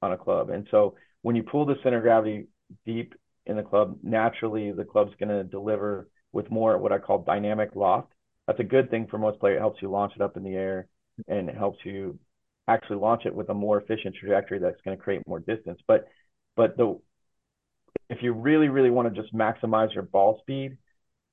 on 0.00 0.12
a 0.12 0.18
club. 0.18 0.50
And 0.50 0.66
so 0.70 0.96
when 1.22 1.36
you 1.36 1.42
pull 1.42 1.66
the 1.66 1.76
center 1.82 1.98
of 1.98 2.02
gravity 2.02 2.46
deep 2.86 3.14
in 3.46 3.56
the 3.56 3.62
club, 3.62 3.98
naturally 4.02 4.72
the 4.72 4.84
club's 4.84 5.14
going 5.18 5.28
to 5.28 5.44
deliver 5.44 6.08
with 6.32 6.50
more 6.50 6.78
what 6.78 6.92
I 6.92 6.98
call 6.98 7.18
dynamic 7.18 7.74
loft. 7.74 8.12
That's 8.46 8.60
a 8.60 8.64
good 8.64 8.90
thing 8.90 9.06
for 9.10 9.18
most 9.18 9.40
players. 9.40 9.56
It 9.56 9.60
helps 9.60 9.82
you 9.82 9.90
launch 9.90 10.12
it 10.14 10.22
up 10.22 10.36
in 10.36 10.44
the 10.44 10.54
air 10.54 10.86
and 11.28 11.48
it 11.48 11.56
helps 11.56 11.78
you 11.84 12.18
actually 12.74 12.96
launch 12.96 13.26
it 13.26 13.34
with 13.34 13.48
a 13.48 13.54
more 13.54 13.80
efficient 13.80 14.16
trajectory 14.18 14.58
that's 14.58 14.80
going 14.84 14.96
to 14.96 15.02
create 15.02 15.26
more 15.26 15.40
distance. 15.40 15.80
But 15.86 16.06
but 16.56 16.76
the 16.76 16.98
if 18.08 18.22
you 18.22 18.32
really 18.32 18.68
really 18.68 18.90
want 18.90 19.12
to 19.12 19.20
just 19.20 19.34
maximize 19.34 19.94
your 19.94 20.04
ball 20.04 20.38
speed 20.42 20.76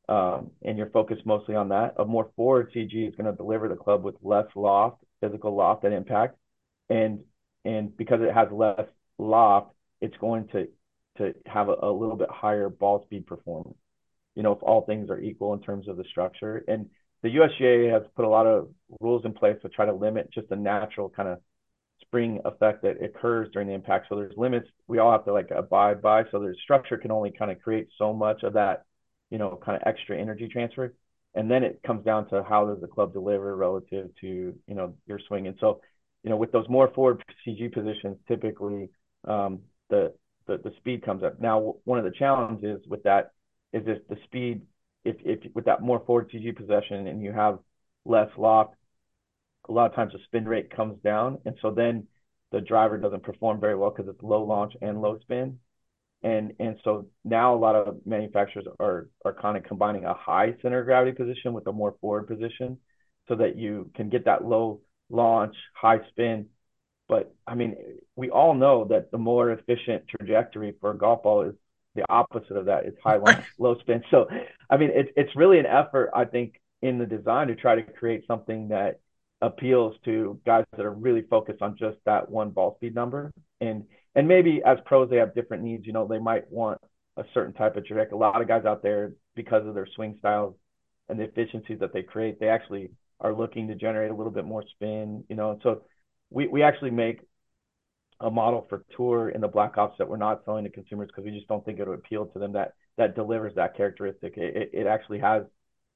um, 0.08 0.52
and 0.64 0.78
you're 0.78 0.90
focused 0.90 1.26
mostly 1.26 1.56
on 1.56 1.70
that, 1.70 1.94
a 1.98 2.06
more 2.06 2.32
forward 2.36 2.72
CG 2.74 3.08
is 3.08 3.16
going 3.16 3.30
to 3.30 3.38
deliver 3.38 3.70
the 3.70 3.76
club 3.76 4.04
with 4.04 4.16
less 4.24 4.48
loft, 4.56 5.04
physical 5.22 5.56
loft 5.56 5.84
and 5.84 5.94
impact, 5.94 6.38
and 6.90 7.20
and 7.66 7.96
because 7.96 8.22
it 8.22 8.34
has 8.34 8.48
less 8.52 8.88
loft, 9.18 9.72
it's 10.02 10.18
going 10.18 10.48
to 10.50 10.68
to 11.18 11.34
have 11.46 11.70
a, 11.70 11.76
a 11.84 11.92
little 11.92 12.16
bit 12.16 12.30
higher 12.30 12.70
ball 12.70 13.04
speed 13.04 13.28
performance. 13.28 13.78
You 14.36 14.44
know, 14.44 14.54
if 14.54 14.64
all 14.64 14.86
things 14.86 15.10
are 15.10 15.20
equal 15.20 15.54
in 15.54 15.62
terms 15.62 15.88
of 15.88 15.98
the 15.98 16.06
structure, 16.06 16.64
and 16.68 16.90
the 17.22 17.30
USGA 17.30 17.92
has 17.92 18.04
put 18.16 18.26
a 18.26 18.30
lot 18.30 18.48
of 18.48 18.70
rules 19.02 19.26
in 19.26 19.34
place 19.34 19.58
to 19.62 19.70
try 19.70 19.86
to 19.86 19.94
limit 19.94 20.32
just 20.32 20.50
the 20.50 20.56
natural 20.56 21.10
kind 21.10 21.30
of 21.30 21.40
spring 22.02 22.40
effect 22.46 22.82
that 22.84 23.04
occurs 23.04 23.50
during 23.52 23.68
the 23.68 23.74
impact. 23.74 24.08
So 24.10 24.16
there's 24.16 24.36
limits 24.38 24.68
we 24.88 25.00
all 25.00 25.12
have 25.12 25.26
to 25.26 25.34
like 25.34 25.52
abide 25.52 26.02
by. 26.02 26.24
So 26.32 26.40
there's 26.40 26.58
structure 26.64 26.98
can 26.98 27.12
only 27.12 27.32
kind 27.32 27.52
of 27.52 27.62
create 27.62 27.88
so 27.98 28.14
much 28.14 28.44
of 28.44 28.54
that, 28.54 28.86
you 29.30 29.38
know, 29.38 29.60
kind 29.64 29.76
of 29.76 29.84
extra 29.86 30.18
energy 30.18 30.48
transfer. 30.48 30.94
And 31.36 31.50
then 31.52 31.64
it 31.64 31.82
comes 31.86 32.04
down 32.04 32.28
to 32.30 32.44
how 32.44 32.66
does 32.66 32.82
the 32.82 32.88
club 32.88 33.14
deliver 33.14 33.56
relative 33.56 34.10
to, 34.22 34.28
you 34.68 34.76
know, 34.76 34.96
your 35.06 35.20
swing. 35.28 35.48
And 35.48 35.56
so, 35.60 35.82
you 36.24 36.30
know, 36.30 36.38
with 36.38 36.52
those 36.52 36.68
more 36.70 36.92
forward 36.94 37.24
CG 37.46 37.72
positions, 37.72 38.18
typically 38.28 38.90
um, 39.28 39.60
the, 39.90 40.14
the 40.48 40.58
the 40.58 40.72
speed 40.78 41.04
comes 41.04 41.24
up. 41.24 41.40
Now, 41.40 41.76
one 41.84 42.00
of 42.00 42.06
the 42.06 42.12
challenges 42.12 42.82
with 42.88 43.04
that 43.04 43.32
is 43.74 43.84
if 43.86 44.08
the 44.08 44.18
speed, 44.24 44.62
if 45.04 45.18
if 45.24 45.40
with 45.54 45.66
that 45.66 45.82
more 45.82 46.00
forward 46.06 46.30
CG 46.32 46.56
possession 46.56 47.08
and 47.08 47.22
you 47.22 47.32
have 47.32 47.60
less 48.06 48.30
loft, 48.38 48.76
a 49.68 49.72
lot 49.72 49.90
of 49.90 49.96
times 49.96 50.14
the 50.14 50.20
spin 50.26 50.46
rate 50.46 50.76
comes 50.76 51.02
down, 51.04 51.40
and 51.46 51.56
so 51.62 51.72
then 51.72 52.08
the 52.52 52.62
driver 52.62 52.98
doesn't 52.98 53.24
perform 53.24 53.60
very 53.60 53.76
well 53.76 53.92
because 53.92 54.10
it's 54.10 54.24
low 54.24 54.44
launch 54.44 54.74
and 54.82 55.02
low 55.02 55.20
spin. 55.20 55.60
And 56.24 56.54
and 56.60 56.78
so 56.84 57.08
now 57.24 57.56
a 57.56 57.58
lot 57.58 57.76
of 57.76 58.06
manufacturers 58.06 58.66
are 58.80 59.08
are 59.24 59.34
kind 59.34 59.58
of 59.58 59.64
combining 59.64 60.06
a 60.06 60.14
high 60.14 60.56
center 60.62 60.80
of 60.80 60.86
gravity 60.86 61.16
position 61.16 61.54
with 61.54 61.68
a 61.68 61.72
more 61.72 61.96
forward 62.02 62.28
position 62.28 62.78
so 63.28 63.36
that 63.36 63.56
you 63.56 63.90
can 63.96 64.10
get 64.10 64.26
that 64.26 64.44
low 64.44 64.82
launch, 65.10 65.56
high 65.74 66.00
spin. 66.10 66.48
But 67.08 67.34
I 67.48 67.56
mean, 67.56 67.76
we 68.16 68.30
all 68.30 68.54
know 68.54 68.86
that 68.90 69.12
the 69.12 69.18
more 69.18 69.52
efficient 69.52 70.08
trajectory 70.08 70.76
for 70.82 70.92
a 70.92 70.98
golf 70.98 71.24
ball 71.24 71.44
is 71.44 71.56
the 72.00 72.12
opposite 72.12 72.58
of 72.58 72.66
that. 72.66 72.86
It's 72.86 72.98
high 73.04 73.18
launch, 73.18 73.46
low 73.58 73.78
spin. 73.80 74.04
So 74.12 74.28
I 74.70 74.78
mean, 74.78 74.92
it's 74.94 75.10
it's 75.16 75.36
really 75.36 75.60
an 75.60 75.66
effort, 75.66 76.12
I 76.16 76.26
think, 76.26 76.60
in 76.82 76.98
the 76.98 77.06
design 77.06 77.48
to 77.48 77.56
try 77.56 77.76
to 77.76 77.84
create 77.84 78.26
something 78.28 78.70
that 78.70 79.00
appeals 79.42 79.96
to 80.06 80.40
guys 80.46 80.66
that 80.76 80.86
are 80.86 80.94
really 80.94 81.22
focused 81.22 81.62
on 81.62 81.78
just 81.78 81.98
that 82.06 82.30
one 82.30 82.50
ball 82.50 82.76
speed 82.76 82.96
number. 82.96 83.32
And 83.62 83.86
and 84.16 84.28
maybe 84.28 84.62
as 84.66 84.78
pros 84.86 85.10
they 85.10 85.18
have 85.18 85.36
different 85.36 85.64
needs. 85.64 85.86
You 85.86 85.94
know, 85.94 86.08
they 86.08 86.20
might 86.20 86.50
want 86.52 86.80
a 87.18 87.24
certain 87.34 87.54
type 87.54 87.76
of 87.76 87.86
trajectory. 87.86 88.16
A 88.16 88.20
lot 88.20 88.42
of 88.42 88.48
guys 88.48 88.66
out 88.66 88.82
there, 88.84 89.14
because 89.36 89.66
of 89.68 89.76
their 89.76 89.88
swing 89.96 90.16
styles 90.20 90.56
and 91.10 91.20
the 91.20 91.24
efficiencies 91.24 91.80
that 91.80 91.94
they 91.94 92.04
create, 92.04 92.40
they 92.40 92.50
actually 92.50 92.92
are 93.20 93.34
looking 93.34 93.68
to 93.68 93.76
generate 93.76 94.12
a 94.12 94.16
little 94.16 94.32
bit 94.32 94.46
more 94.46 94.64
spin. 94.76 95.24
You 95.30 95.36
know, 95.36 95.52
and 95.52 95.62
so 95.64 95.84
we 96.30 96.48
we 96.48 96.64
actually 96.64 96.92
make 96.92 97.22
a 98.22 98.30
model 98.30 98.66
for 98.70 98.84
tour 98.96 99.30
in 99.30 99.42
the 99.42 99.48
black 99.48 99.78
ops 99.78 99.98
that 99.98 100.08
we're 100.08 100.18
not 100.18 100.44
selling 100.46 100.64
to 100.66 100.70
consumers 100.70 101.08
because 101.08 101.24
we 101.24 101.32
just 101.32 101.48
don't 101.48 101.64
think 101.64 101.80
it 101.80 101.88
would 101.88 102.00
appeal 102.00 102.26
to 102.26 102.40
them 102.40 102.54
that 102.54 102.74
that 102.98 103.16
delivers 103.16 103.56
that 103.56 103.78
characteristic. 103.78 104.34
It, 104.38 104.72
it 104.74 104.88
actually 104.88 105.20
has 105.20 105.44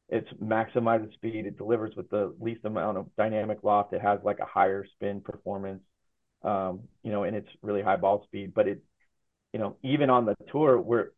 it's 0.10 0.28
maximizes 0.42 1.14
speed. 1.14 1.46
It 1.46 1.58
delivers 1.58 1.96
with 1.96 2.10
the 2.10 2.34
least 2.40 2.66
amount 2.66 2.98
of 2.98 3.08
dynamic 3.18 3.64
loft. 3.64 3.94
It 3.94 4.02
has 4.02 4.20
like 4.24 4.40
a 4.40 4.46
higher 4.46 4.86
spin 4.94 5.22
performance, 5.22 5.82
um, 6.44 6.82
you 7.04 7.12
know, 7.12 7.24
and 7.24 7.36
it's 7.36 7.50
really 7.62 7.82
high 7.82 7.96
ball 7.96 8.24
speed. 8.26 8.54
But 8.54 8.68
it, 8.68 8.84
you 9.54 9.60
know, 9.60 9.78
even 9.84 10.10
on 10.10 10.26
the 10.26 10.36
tour, 10.52 10.80
where 10.80 11.12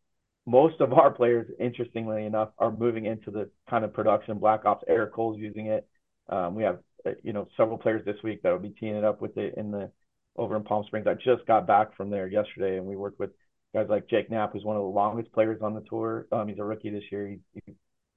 most 0.46 0.80
of 0.80 0.92
our 0.92 1.10
players, 1.10 1.50
interestingly 1.58 2.24
enough, 2.24 2.50
are 2.58 2.70
moving 2.70 3.06
into 3.06 3.30
the 3.30 3.50
kind 3.68 3.84
of 3.84 3.92
production 3.92 4.38
Black 4.38 4.64
Ops. 4.64 4.84
Eric 4.88 5.12
Cole's 5.12 5.38
using 5.38 5.66
it. 5.66 5.86
Um, 6.28 6.54
we 6.54 6.62
have, 6.62 6.78
uh, 7.04 7.10
you 7.22 7.32
know, 7.32 7.48
several 7.56 7.78
players 7.78 8.04
this 8.04 8.22
week 8.22 8.42
that 8.42 8.50
will 8.50 8.58
be 8.58 8.74
teeing 8.80 8.94
it 8.94 9.04
up 9.04 9.20
with 9.20 9.36
it 9.36 9.54
in 9.56 9.70
the 9.70 9.90
over 10.36 10.56
in 10.56 10.62
Palm 10.64 10.84
Springs. 10.86 11.06
I 11.06 11.14
just 11.14 11.46
got 11.46 11.66
back 11.66 11.96
from 11.96 12.10
there 12.10 12.26
yesterday, 12.26 12.76
and 12.76 12.86
we 12.86 12.96
worked 12.96 13.18
with 13.18 13.30
guys 13.74 13.86
like 13.88 14.08
Jake 14.08 14.30
Knapp, 14.30 14.52
who's 14.52 14.64
one 14.64 14.76
of 14.76 14.82
the 14.82 14.88
longest 14.88 15.32
players 15.32 15.60
on 15.62 15.74
the 15.74 15.82
tour. 15.82 16.26
Um, 16.32 16.48
he's 16.48 16.58
a 16.58 16.64
rookie 16.64 16.90
this 16.90 17.04
year. 17.10 17.28
He, 17.28 17.38
he 17.66 17.74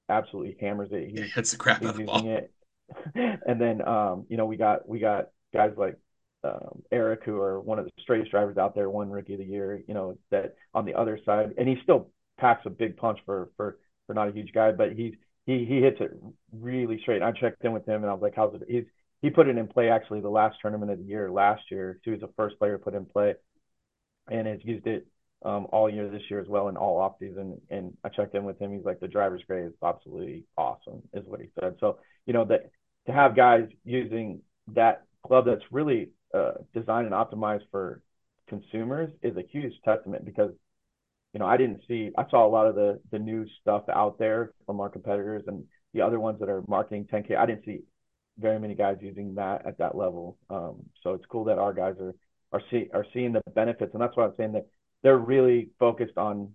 absolutely 0.08 0.56
hammers 0.60 0.90
it. 0.92 1.10
He 1.10 1.28
hits 1.34 1.52
the 1.52 1.56
crap 1.56 1.82
out 1.82 1.90
of 1.90 1.96
the 1.96 2.04
ball. 2.04 2.26
It. 2.26 2.52
and 3.14 3.60
then 3.60 3.86
um, 3.86 4.26
you 4.28 4.36
know, 4.36 4.46
we 4.46 4.56
got 4.56 4.88
we 4.88 4.98
got 4.98 5.28
guys 5.52 5.72
like 5.76 5.96
um, 6.44 6.82
Eric, 6.90 7.22
who 7.24 7.40
are 7.40 7.60
one 7.60 7.78
of 7.78 7.84
the 7.84 7.92
straightest 8.00 8.30
drivers 8.30 8.56
out 8.56 8.74
there, 8.74 8.88
one 8.88 9.10
rookie 9.10 9.34
of 9.34 9.38
the 9.38 9.44
year, 9.44 9.82
you 9.86 9.94
know, 9.94 10.16
that 10.30 10.56
on 10.74 10.84
the 10.84 10.94
other 10.94 11.18
side, 11.24 11.54
and 11.58 11.68
he 11.68 11.76
still 11.82 12.10
packs 12.38 12.62
a 12.66 12.70
big 12.70 12.96
punch 12.96 13.18
for 13.26 13.50
for 13.56 13.78
for 14.06 14.14
not 14.14 14.28
a 14.28 14.32
huge 14.32 14.52
guy, 14.52 14.72
but 14.72 14.92
he's 14.92 15.14
he 15.46 15.64
he 15.64 15.80
hits 15.80 15.98
it 16.00 16.10
really 16.52 16.98
straight. 17.00 17.22
And 17.22 17.24
I 17.24 17.32
checked 17.32 17.64
in 17.64 17.72
with 17.72 17.86
him 17.86 18.02
and 18.02 18.10
I 18.10 18.14
was 18.14 18.22
like, 18.22 18.34
how's 18.34 18.54
it? 18.54 18.62
He's 18.68 18.84
he 19.22 19.30
put 19.30 19.48
it 19.48 19.58
in 19.58 19.66
play 19.66 19.90
actually 19.90 20.20
the 20.20 20.30
last 20.30 20.58
tournament 20.60 20.90
of 20.90 20.98
the 20.98 21.04
year 21.04 21.30
last 21.30 21.62
year. 21.70 21.98
He 22.02 22.10
was 22.10 22.20
the 22.20 22.30
first 22.36 22.58
player 22.58 22.78
put 22.78 22.94
in 22.94 23.04
play, 23.04 23.34
and 24.30 24.46
has 24.46 24.60
used 24.62 24.86
it 24.86 25.06
um, 25.44 25.66
all 25.72 25.90
year 25.90 26.08
this 26.08 26.22
year 26.30 26.40
as 26.40 26.48
well 26.48 26.68
in 26.68 26.76
all 26.76 26.98
off 26.98 27.14
season. 27.18 27.60
And 27.70 27.96
I 28.04 28.08
checked 28.08 28.34
in 28.34 28.44
with 28.44 28.58
him. 28.58 28.72
He's 28.72 28.84
like, 28.84 29.00
the 29.00 29.08
driver's 29.08 29.42
grade 29.46 29.66
is 29.66 29.72
absolutely 29.82 30.44
awesome, 30.56 31.02
is 31.12 31.24
what 31.26 31.40
he 31.40 31.48
said. 31.58 31.76
So, 31.80 31.98
you 32.26 32.32
know, 32.32 32.44
that 32.46 32.70
to 33.06 33.12
have 33.12 33.36
guys 33.36 33.68
using 33.84 34.40
that 34.74 35.04
club 35.26 35.46
that's 35.46 35.62
really 35.70 36.10
uh, 36.34 36.52
designed 36.74 37.06
and 37.06 37.14
optimized 37.14 37.64
for 37.70 38.02
consumers 38.48 39.10
is 39.22 39.36
a 39.36 39.42
huge 39.50 39.72
testament 39.84 40.24
because, 40.24 40.52
you 41.32 41.40
know, 41.40 41.46
I 41.46 41.56
didn't 41.56 41.82
see, 41.88 42.10
I 42.16 42.28
saw 42.30 42.46
a 42.46 42.48
lot 42.48 42.66
of 42.66 42.74
the, 42.74 43.00
the 43.10 43.18
new 43.18 43.46
stuff 43.60 43.84
out 43.92 44.18
there 44.18 44.52
from 44.66 44.80
our 44.80 44.88
competitors 44.88 45.44
and 45.46 45.64
the 45.94 46.02
other 46.02 46.20
ones 46.20 46.40
that 46.40 46.48
are 46.48 46.62
marketing 46.68 47.06
10K. 47.12 47.36
I 47.36 47.46
didn't 47.46 47.64
see 47.64 47.80
very 48.40 48.58
many 48.58 48.74
guys 48.74 48.96
using 49.00 49.34
that 49.36 49.66
at 49.66 49.78
that 49.78 49.94
level. 49.96 50.38
Um, 50.48 50.76
so 51.02 51.14
it's 51.14 51.24
cool 51.26 51.44
that 51.44 51.58
our 51.58 51.72
guys 51.72 51.94
are, 52.00 52.14
are, 52.52 52.62
see, 52.70 52.88
are 52.92 53.06
seeing 53.12 53.32
the 53.32 53.42
benefits. 53.54 53.92
And 53.92 54.02
that's 54.02 54.16
why 54.16 54.24
I'm 54.24 54.34
saying 54.36 54.52
that 54.52 54.66
they're 55.02 55.18
really 55.18 55.70
focused 55.78 56.18
on 56.18 56.52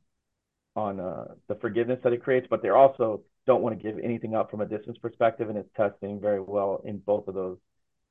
on 0.76 1.00
uh, 1.00 1.26
the 1.48 1.56
forgiveness 1.56 2.00
that 2.04 2.12
it 2.12 2.22
creates, 2.22 2.48
but 2.50 2.62
they're 2.62 2.76
also 2.76 3.22
don't 3.48 3.62
want 3.62 3.78
to 3.78 3.82
give 3.82 3.98
anything 4.04 4.36
up 4.36 4.52
from 4.52 4.62
a 4.62 4.66
distance 4.66 4.98
perspective, 4.98 5.50
and 5.50 5.58
it's 5.58 5.70
testing 5.78 6.20
very 6.20 6.42
well 6.42 6.82
in 6.84 6.98
both 6.98 7.28
of 7.28 7.34
those 7.34 7.58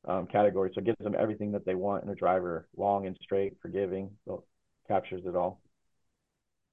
um, 0.07 0.27
categories. 0.27 0.73
So 0.75 0.81
it 0.81 0.87
gives 0.87 0.99
them 0.99 1.15
everything 1.19 1.53
that 1.53 1.67
they 1.67 1.75
want 1.75 2.05
in 2.05 2.11
a 2.11 2.15
driver, 2.15 2.67
long 2.77 3.07
and 3.07 3.19
straight, 3.23 3.55
forgiving, 3.61 4.11
so 4.27 4.45
captures 4.89 5.23
it 5.27 5.37
all. 5.37 5.61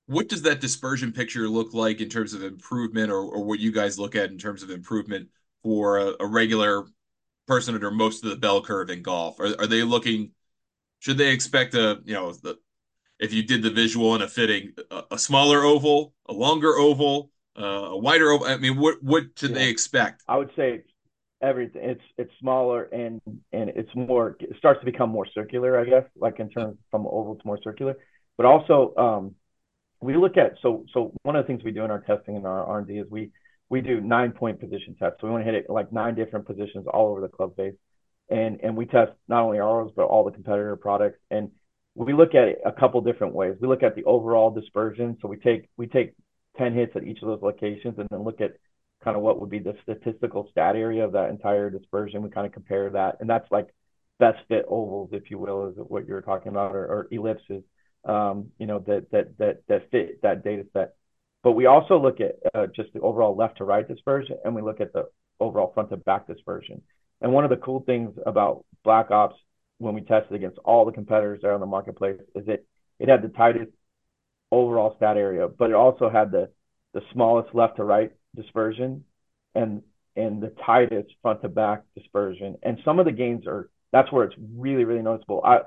What 0.06 0.30
does 0.30 0.44
that 0.44 0.62
dispersion 0.62 1.12
picture 1.12 1.48
look 1.48 1.74
like 1.74 2.02
in 2.02 2.10
terms 2.10 2.34
of 2.34 2.44
improvement, 2.44 3.12
or, 3.12 3.22
or 3.22 3.44
what 3.44 3.60
you 3.60 3.72
guys 3.72 4.00
look 4.00 4.16
at 4.16 4.32
in 4.32 4.38
terms 4.38 4.64
of 4.64 4.70
improvement 4.70 5.28
for 5.64 6.00
a, 6.00 6.14
a 6.20 6.26
regular 6.26 6.86
person 7.48 7.76
under 7.76 7.92
most 7.92 8.24
of 8.24 8.30
the 8.30 8.36
bell 8.36 8.62
curve 8.62 8.90
in 8.90 9.02
golf? 9.02 9.40
Are, 9.40 9.60
are 9.60 9.68
they 9.68 9.84
looking? 9.84 10.32
Should 11.00 11.18
they 11.18 11.32
expect 11.32 11.74
a 11.74 12.02
you 12.06 12.14
know 12.14 12.32
the 12.32 12.58
if 13.20 13.32
you 13.34 13.44
did 13.44 13.62
the 13.62 13.70
visual 13.70 14.16
and 14.16 14.24
a 14.24 14.28
fitting, 14.28 14.74
a, 14.90 15.04
a 15.12 15.18
smaller 15.18 15.64
oval, 15.64 16.14
a 16.28 16.34
longer 16.34 16.76
oval, 16.76 17.30
uh, 17.58 17.90
a 17.92 17.98
wider 17.98 18.32
oval. 18.32 18.48
I 18.48 18.58
mean, 18.58 18.78
what 18.78 19.02
what 19.02 19.26
should 19.38 19.52
yeah. 19.52 19.58
they 19.58 19.70
expect? 19.70 20.24
I 20.28 20.38
would 20.38 20.52
say 20.56 20.84
everything. 21.42 21.84
It's 21.84 22.04
it's 22.18 22.32
smaller 22.40 22.84
and 22.84 23.22
and 23.54 23.70
it's 23.70 23.90
more. 23.96 24.36
It 24.40 24.56
starts 24.58 24.80
to 24.82 24.86
become 24.86 25.10
more 25.10 25.28
circular, 25.28 25.80
I 25.80 25.86
guess, 25.86 26.04
like 26.16 26.40
in 26.40 26.50
terms 26.50 26.78
from 26.90 27.06
oval 27.06 27.36
to 27.36 27.42
more 27.46 27.60
circular. 27.64 27.96
But 28.38 28.46
also, 28.48 28.94
um, 28.98 29.36
we 30.02 30.18
look 30.18 30.38
at 30.38 30.56
so 30.62 30.86
so 30.94 31.14
one 31.22 31.36
of 31.36 31.44
the 31.44 31.48
things 31.48 31.64
we 31.64 31.72
do 31.72 31.84
in 31.84 31.92
our 31.92 32.02
testing 32.02 32.36
and 32.36 32.46
our 32.46 32.64
R 32.66 32.80
and 32.80 32.88
D 32.88 32.98
is 32.98 33.08
we 33.10 33.32
we 33.72 33.82
do 33.82 34.02
nine 34.02 34.32
point 34.34 34.60
position 34.60 34.96
tests. 35.00 35.18
So 35.20 35.28
we 35.28 35.32
want 35.32 35.46
to 35.46 35.52
hit 35.52 35.56
it 35.56 35.70
like 35.70 35.92
nine 35.92 36.16
different 36.16 36.46
positions 36.46 36.86
all 36.94 37.08
over 37.08 37.22
the 37.22 37.30
club 37.30 37.56
face, 37.56 37.76
and 38.30 38.60
and 38.62 38.78
we 38.78 38.86
test 38.86 39.12
not 39.28 39.44
only 39.44 39.60
ours 39.60 39.92
but 39.96 40.04
all 40.04 40.24
the 40.24 40.32
competitor 40.32 40.76
products 40.76 41.20
and 41.32 41.52
we 41.96 42.14
look 42.14 42.36
at 42.36 42.48
it 42.48 42.60
a 42.66 42.72
couple 42.72 43.02
different 43.02 43.34
ways. 43.34 43.56
We 43.60 43.68
look 43.68 43.84
at 43.84 43.96
the 43.96 44.04
overall 44.06 44.50
dispersion. 44.52 45.18
So 45.22 45.28
we 45.28 45.38
take 45.38 45.70
we 45.78 45.88
take 45.88 46.14
10 46.58 46.74
hits 46.74 46.94
at 46.96 47.04
each 47.04 47.22
of 47.22 47.28
those 47.28 47.42
locations 47.42 47.98
and 47.98 48.08
then 48.10 48.24
look 48.24 48.42
at 48.42 48.52
kind 49.04 49.18
of 49.18 49.24
what 49.24 49.40
would 49.42 49.50
be 49.50 49.60
the 49.60 49.76
statistical 49.84 50.48
stat 50.52 50.76
area 50.76 51.04
of 51.04 51.14
that 51.14 51.30
entire 51.30 51.70
dispersion. 51.70 52.22
We 52.22 52.30
kind 52.30 52.48
of 52.48 52.54
compare 52.54 52.90
that. 52.92 53.18
And 53.20 53.30
that's 53.30 53.50
like 53.52 53.74
best 54.20 54.40
fit 54.48 54.66
ovals, 54.68 55.10
if 55.14 55.32
you 55.32 55.40
will, 55.40 55.70
is 55.70 55.76
what 55.78 56.06
you're 56.06 56.22
talking 56.22 56.50
about, 56.50 56.76
or, 56.76 56.86
or 56.86 57.08
ellipses, 57.12 57.64
um, 58.06 58.52
you 58.60 58.68
know, 58.68 58.80
that, 58.86 59.10
that, 59.12 59.38
that, 59.40 59.64
that 59.68 59.90
fit 59.92 60.22
that 60.22 60.44
data 60.44 60.66
set. 60.74 60.94
But 61.44 61.54
we 61.54 61.66
also 61.66 62.00
look 62.00 62.20
at 62.22 62.36
uh, 62.54 62.68
just 62.68 62.94
the 62.94 63.02
overall 63.02 63.36
left 63.36 63.58
to 63.58 63.64
right 63.64 63.88
dispersion 63.88 64.38
and 64.46 64.56
we 64.56 64.62
look 64.62 64.80
at 64.80 64.94
the 64.94 65.06
overall 65.40 65.72
front 65.74 65.90
to 65.90 65.98
back 65.98 66.28
dispersion. 66.28 66.82
And 67.22 67.34
one 67.34 67.44
of 67.44 67.50
the 67.50 67.58
cool 67.58 67.82
things 67.82 68.16
about 68.26 68.66
Black 68.84 69.12
Ops 69.12 69.36
when 69.78 69.96
we 69.96 70.02
tested 70.02 70.34
against 70.34 70.60
all 70.60 70.86
the 70.86 70.92
competitors 70.92 71.40
there 71.42 71.54
on 71.54 71.60
the 71.60 71.66
marketplace 71.66 72.20
is 72.36 72.48
it 72.48 72.66
it 73.00 73.10
had 73.10 73.24
the 73.24 73.30
tightest 73.30 73.72
overall 74.52 74.96
stat 74.98 75.18
area, 75.18 75.48
but 75.48 75.72
it 75.72 75.76
also 75.76 76.10
had 76.10 76.32
the 76.32 76.50
the 76.94 77.02
smallest 77.14 77.56
left 77.56 77.78
to 77.78 77.84
right 77.84 78.12
dispersion 78.36 79.04
and 79.56 79.82
and 80.16 80.42
the 80.42 80.54
tightest 80.66 81.10
front 81.22 81.42
to 81.42 81.50
back 81.50 81.84
dispersion. 81.96 82.58
And 82.64 82.78
some 82.84 83.00
of 83.00 83.06
the 83.06 83.12
gains 83.12 83.48
are 83.48 83.70
that's 83.92 84.12
where 84.12 84.26
it's 84.26 84.36
really 84.56 84.84
really 84.84 85.02
noticeable. 85.02 85.42
I 85.44 85.62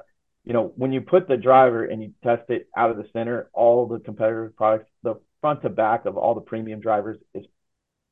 you 0.45 0.53
know 0.53 0.73
when 0.77 0.93
you 0.93 1.01
put 1.01 1.27
the 1.27 1.37
driver 1.37 1.85
and 1.85 2.03
you 2.03 2.13
test 2.23 2.49
it 2.51 2.69
out 2.77 2.91
of 2.91 2.97
the 2.97 3.09
center, 3.13 3.51
all 3.53 3.87
the 3.87 3.99
competitive 3.99 4.57
products, 4.57 4.91
the 5.03 5.17
front 5.45 5.61
to 5.61 5.69
back 5.69 6.07
of 6.07 6.17
all 6.17 6.35
the 6.35 6.41
premium 6.41 6.81
drivers 6.81 7.19
is 7.35 7.45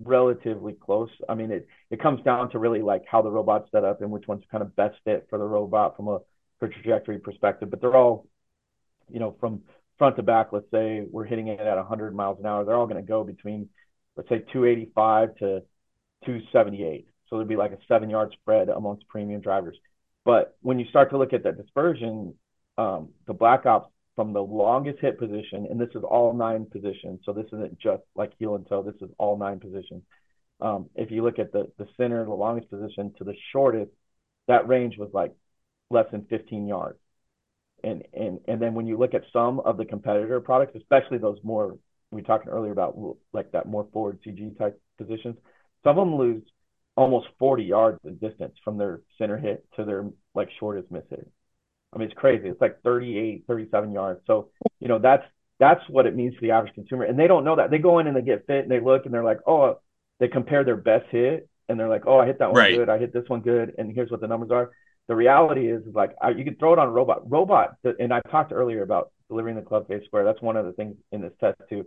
relatively 0.05 0.75
close. 0.75 1.09
I 1.31 1.35
mean, 1.35 1.51
it 1.51 1.67
it 1.91 2.03
comes 2.03 2.23
down 2.25 2.51
to 2.51 2.59
really 2.59 2.83
like 2.83 3.05
how 3.11 3.23
the 3.23 3.31
robot's 3.31 3.71
set 3.73 3.85
up 3.85 4.03
and 4.03 4.11
which 4.11 4.29
one's 4.29 4.45
kind 4.51 4.61
of 4.61 4.77
best 4.77 4.97
fit 5.07 5.29
for 5.31 5.39
the 5.39 5.47
robot 5.47 5.97
from 5.97 6.09
a 6.09 6.19
for 6.59 6.69
trajectory 6.69 7.19
perspective. 7.19 7.71
But 7.71 7.81
they're 7.81 7.97
all, 7.97 8.27
you 9.11 9.19
know, 9.19 9.35
from 9.41 9.62
front 9.97 10.17
to 10.17 10.23
back. 10.23 10.53
Let's 10.53 10.71
say 10.71 11.07
we're 11.11 11.25
hitting 11.25 11.49
it 11.49 11.59
at 11.59 11.79
100 11.79 12.15
miles 12.15 12.39
an 12.39 12.45
hour. 12.45 12.67
They're 12.67 12.77
all 12.77 12.87
going 12.87 13.03
to 13.03 13.09
go 13.09 13.25
between, 13.25 13.71
let's 14.15 14.29
say, 14.29 14.45
285 14.53 15.37
to 15.37 15.62
278. 16.27 17.09
So 17.31 17.37
there'd 17.37 17.49
be 17.49 17.57
like 17.57 17.73
a 17.73 17.79
seven 17.89 18.11
yard 18.11 18.37
spread 18.43 18.69
amongst 18.69 19.09
premium 19.09 19.41
drivers. 19.41 19.79
But 20.27 20.55
when 20.61 20.79
you 20.79 20.85
start 20.91 21.09
to 21.12 21.17
look 21.17 21.33
at 21.33 21.45
that 21.45 21.57
dispersion, 21.57 22.35
um, 22.77 23.09
the 23.27 23.33
Black 23.33 23.65
Ops 23.65 23.89
from 24.14 24.33
the 24.33 24.42
longest 24.42 24.99
hit 25.00 25.19
position, 25.19 25.66
and 25.71 25.81
this 25.81 25.88
is 25.95 26.02
all 26.02 26.35
nine 26.35 26.66
positions. 26.66 27.21
So 27.25 27.33
this 27.33 27.47
isn't 27.47 27.78
just 27.78 28.02
like 28.14 28.33
heel 28.38 28.54
and 28.57 28.66
toe. 28.69 28.83
This 28.83 29.00
is 29.00 29.14
all 29.19 29.38
nine 29.38 29.59
positions. 29.59 30.02
Um, 30.61 30.90
if 30.95 31.11
you 31.11 31.23
look 31.23 31.38
at 31.38 31.52
the 31.52 31.71
the 31.78 31.88
center, 31.97 32.25
the 32.25 32.33
longest 32.33 32.71
position 32.71 33.14
to 33.19 33.25
the 33.25 33.35
shortest, 33.52 33.90
that 34.49 34.69
range 34.69 34.97
was 34.99 35.11
like 35.12 35.33
less 35.90 36.07
than 36.12 36.26
15 36.26 36.66
yards. 36.66 36.99
And 37.83 38.02
and 38.12 38.38
and 38.47 38.61
then 38.61 38.75
when 38.75 38.87
you 38.87 38.97
look 38.99 39.14
at 39.14 39.23
some 39.33 39.61
of 39.61 39.76
the 39.76 39.85
competitor 39.85 40.40
products, 40.40 40.76
especially 40.76 41.19
those 41.19 41.38
more 41.42 41.78
we 42.11 42.21
were 42.21 42.26
talking 42.26 42.50
earlier 42.50 42.73
about 42.73 42.97
like 43.33 43.50
that 43.52 43.66
more 43.66 43.88
forward 43.92 44.21
CG 44.25 44.57
type 44.59 44.81
positions, 44.99 45.37
some 45.83 45.99
of 45.99 46.07
them 46.07 46.16
lose 46.16 46.42
almost 46.97 47.26
40 47.38 47.64
yards 47.64 47.99
in 48.04 48.16
distance 48.19 48.54
from 48.62 48.76
their 48.76 49.00
center 49.19 49.38
hit 49.38 49.64
to 49.76 49.85
their 49.85 50.04
like 50.35 50.49
shortest 50.61 50.90
miss 50.90 51.04
hit. 51.09 51.28
I 51.93 51.99
mean, 51.99 52.09
it's 52.09 52.19
crazy. 52.19 52.49
It's 52.49 52.61
like 52.61 52.81
38, 52.83 53.45
37 53.47 53.93
yards. 53.93 54.21
So, 54.27 54.51
you 54.81 54.89
know, 54.89 54.99
that's 54.99 55.25
that's 55.59 55.83
what 55.89 56.07
it 56.07 56.17
means 56.17 56.35
to 56.35 56.41
the 56.41 56.51
average 56.51 56.75
consumer. 56.75 57.05
And 57.05 57.19
they 57.19 57.27
don't 57.27 57.45
know 57.45 57.57
that. 57.57 57.71
They 57.71 57.79
go 57.79 57.99
in 57.99 58.07
and 58.07 58.17
they 58.17 58.23
get 58.23 58.47
fit 58.47 58.63
and 58.63 58.71
they 58.71 58.81
look 58.81 59.05
and 59.05 59.15
they're 59.15 59.23
like, 59.23 59.41
oh, 59.47 59.81
they 60.19 60.29
compare 60.29 60.65
their 60.65 60.77
best 60.77 61.07
hit 61.11 61.49
and 61.69 61.79
they're 61.79 61.89
like, 61.89 62.07
oh, 62.07 62.19
I 62.19 62.27
hit 62.27 62.39
that 62.41 62.51
one 62.51 62.59
right. 62.59 62.77
good. 62.77 62.89
I 62.89 62.99
hit 62.99 63.13
this 63.13 63.29
one 63.29 63.41
good. 63.41 63.75
And 63.79 63.93
here's 63.95 64.11
what 64.11 64.21
the 64.21 64.27
numbers 64.27 64.51
are. 64.51 64.71
The 65.09 65.15
reality 65.15 65.71
is, 65.71 65.83
is 65.87 65.95
like, 65.95 66.13
you 66.37 66.45
can 66.45 66.57
throw 66.57 66.73
it 66.73 66.79
on 66.79 66.89
a 66.89 66.91
robot. 66.91 67.31
Robot, 67.31 67.77
and 67.85 68.13
I 68.13 68.21
talked 68.31 68.53
earlier 68.53 68.83
about 68.83 69.13
delivering 69.29 69.57
the 69.57 69.63
club 69.63 69.89
face 69.89 70.05
square. 70.07 70.25
That's 70.25 70.43
one 70.43 70.57
of 70.57 70.65
the 70.67 70.73
things 70.73 70.97
in 71.13 71.21
this 71.21 71.33
test 71.41 71.59
too, 71.69 71.87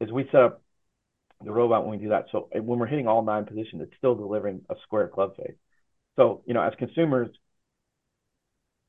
is 0.00 0.10
we 0.10 0.24
set 0.32 0.42
up 0.42 0.62
the 1.44 1.52
robot 1.52 1.86
when 1.86 1.98
we 1.98 2.04
do 2.04 2.10
that. 2.10 2.26
So 2.32 2.48
when 2.52 2.78
we're 2.78 2.86
hitting 2.86 3.08
all 3.08 3.22
nine 3.22 3.44
positions, 3.44 3.82
it's 3.82 3.96
still 3.98 4.14
delivering 4.14 4.62
a 4.70 4.74
square 4.82 5.08
club 5.08 5.36
face. 5.36 5.56
So, 6.16 6.42
you 6.46 6.54
know, 6.54 6.62
as 6.62 6.72
consumers, 6.78 7.30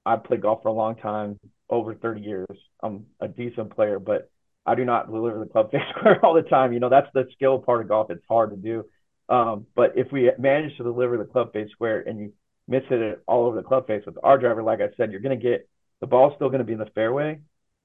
I've 0.06 0.24
played 0.24 0.42
golf 0.42 0.62
for 0.64 0.70
a 0.70 0.74
long 0.74 0.96
time, 0.96 1.40
over 1.70 1.96
30 1.96 2.22
years. 2.22 2.58
I'm 2.82 3.06
a 3.20 3.28
decent 3.28 3.76
player, 3.76 4.00
but 4.00 4.30
I 4.66 4.76
do 4.76 4.86
not 4.86 5.12
deliver 5.12 5.40
the 5.40 5.46
club 5.46 5.72
face 5.72 5.82
square 5.98 6.24
all 6.26 6.34
the 6.34 6.42
time. 6.44 6.74
You 6.74 6.80
know, 6.80 6.90
that's 6.90 7.08
the 7.14 7.26
skill 7.34 7.60
part 7.60 7.82
of 7.82 7.88
golf. 7.88 8.10
It's 8.10 8.26
hard 8.28 8.52
to 8.52 8.58
do. 8.58 8.86
Um, 9.30 9.68
but 9.76 9.94
if 9.96 10.12
we 10.12 10.32
manage 10.38 10.76
to 10.78 10.84
deliver 10.84 11.18
the 11.18 11.26
club 11.26 11.54
face 11.54 11.70
square 11.72 12.02
and 12.02 12.20
you 12.20 12.34
miss 12.68 12.84
it 12.90 13.24
all 13.28 13.46
over 13.46 13.56
the 13.56 13.68
club 13.68 13.88
face 13.88 14.04
with 14.06 14.18
our 14.24 14.38
driver, 14.38 14.64
like 14.64 14.82
I 14.82 14.90
said, 14.98 15.12
you're 15.12 15.22
going 15.22 15.38
to 15.38 15.44
get 15.44 15.68
the 16.02 16.08
ball's 16.08 16.34
still 16.36 16.50
going 16.50 16.60
to 16.60 16.66
be 16.66 16.74
in 16.74 16.80
the 16.80 16.92
fairway, 16.94 17.40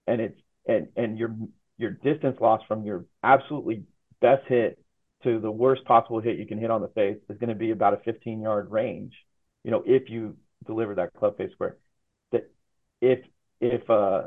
and 0.08 0.20
it's 0.20 0.38
and 0.66 0.88
and 0.96 1.16
your 1.18 1.34
your 1.78 1.92
distance 1.92 2.36
loss 2.40 2.60
from 2.66 2.84
your 2.84 3.04
absolutely 3.22 3.84
best 4.20 4.42
hit 4.48 4.78
to 5.22 5.40
the 5.40 5.50
worst 5.50 5.84
possible 5.84 6.20
hit 6.20 6.38
you 6.38 6.46
can 6.46 6.58
hit 6.58 6.70
on 6.70 6.80
the 6.80 6.88
face 6.88 7.16
is 7.28 7.38
going 7.38 7.48
to 7.48 7.54
be 7.54 7.70
about 7.70 7.94
a 7.94 7.98
15 7.98 8.40
yard 8.40 8.70
range. 8.70 9.14
You 9.64 9.70
know, 9.70 9.82
if 9.86 10.10
you 10.10 10.36
deliver 10.66 10.96
that 10.96 11.14
club 11.14 11.36
face 11.36 11.52
square, 11.52 11.76
if 13.00 13.20
if 13.60 13.88
uh 13.90 14.22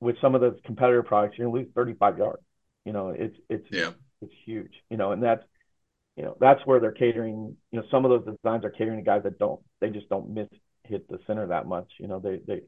with 0.00 0.16
some 0.20 0.34
of 0.34 0.40
the 0.40 0.58
competitor 0.64 1.02
products 1.02 1.38
you're 1.38 1.48
to 1.48 1.52
lose 1.52 1.68
35 1.74 2.18
yards. 2.18 2.42
You 2.84 2.92
know, 2.92 3.08
it's 3.08 3.36
it's 3.48 3.66
yeah. 3.70 3.90
it's 4.22 4.32
huge. 4.44 4.72
You 4.90 4.96
know, 4.96 5.12
and 5.12 5.22
that's 5.22 5.42
you 6.16 6.24
know 6.24 6.36
that's 6.40 6.64
where 6.66 6.80
they're 6.80 6.92
catering. 6.92 7.56
You 7.72 7.80
know, 7.80 7.86
some 7.90 8.04
of 8.04 8.10
those 8.10 8.36
designs 8.36 8.64
are 8.64 8.70
catering 8.70 8.98
to 8.98 9.02
guys 9.02 9.22
that 9.24 9.38
don't 9.38 9.60
they 9.80 9.90
just 9.90 10.08
don't 10.08 10.30
miss 10.30 10.48
hit 10.84 11.08
the 11.08 11.18
center 11.26 11.46
that 11.48 11.66
much. 11.66 11.90
You 11.98 12.08
know, 12.08 12.20
they 12.20 12.40
they 12.46 12.60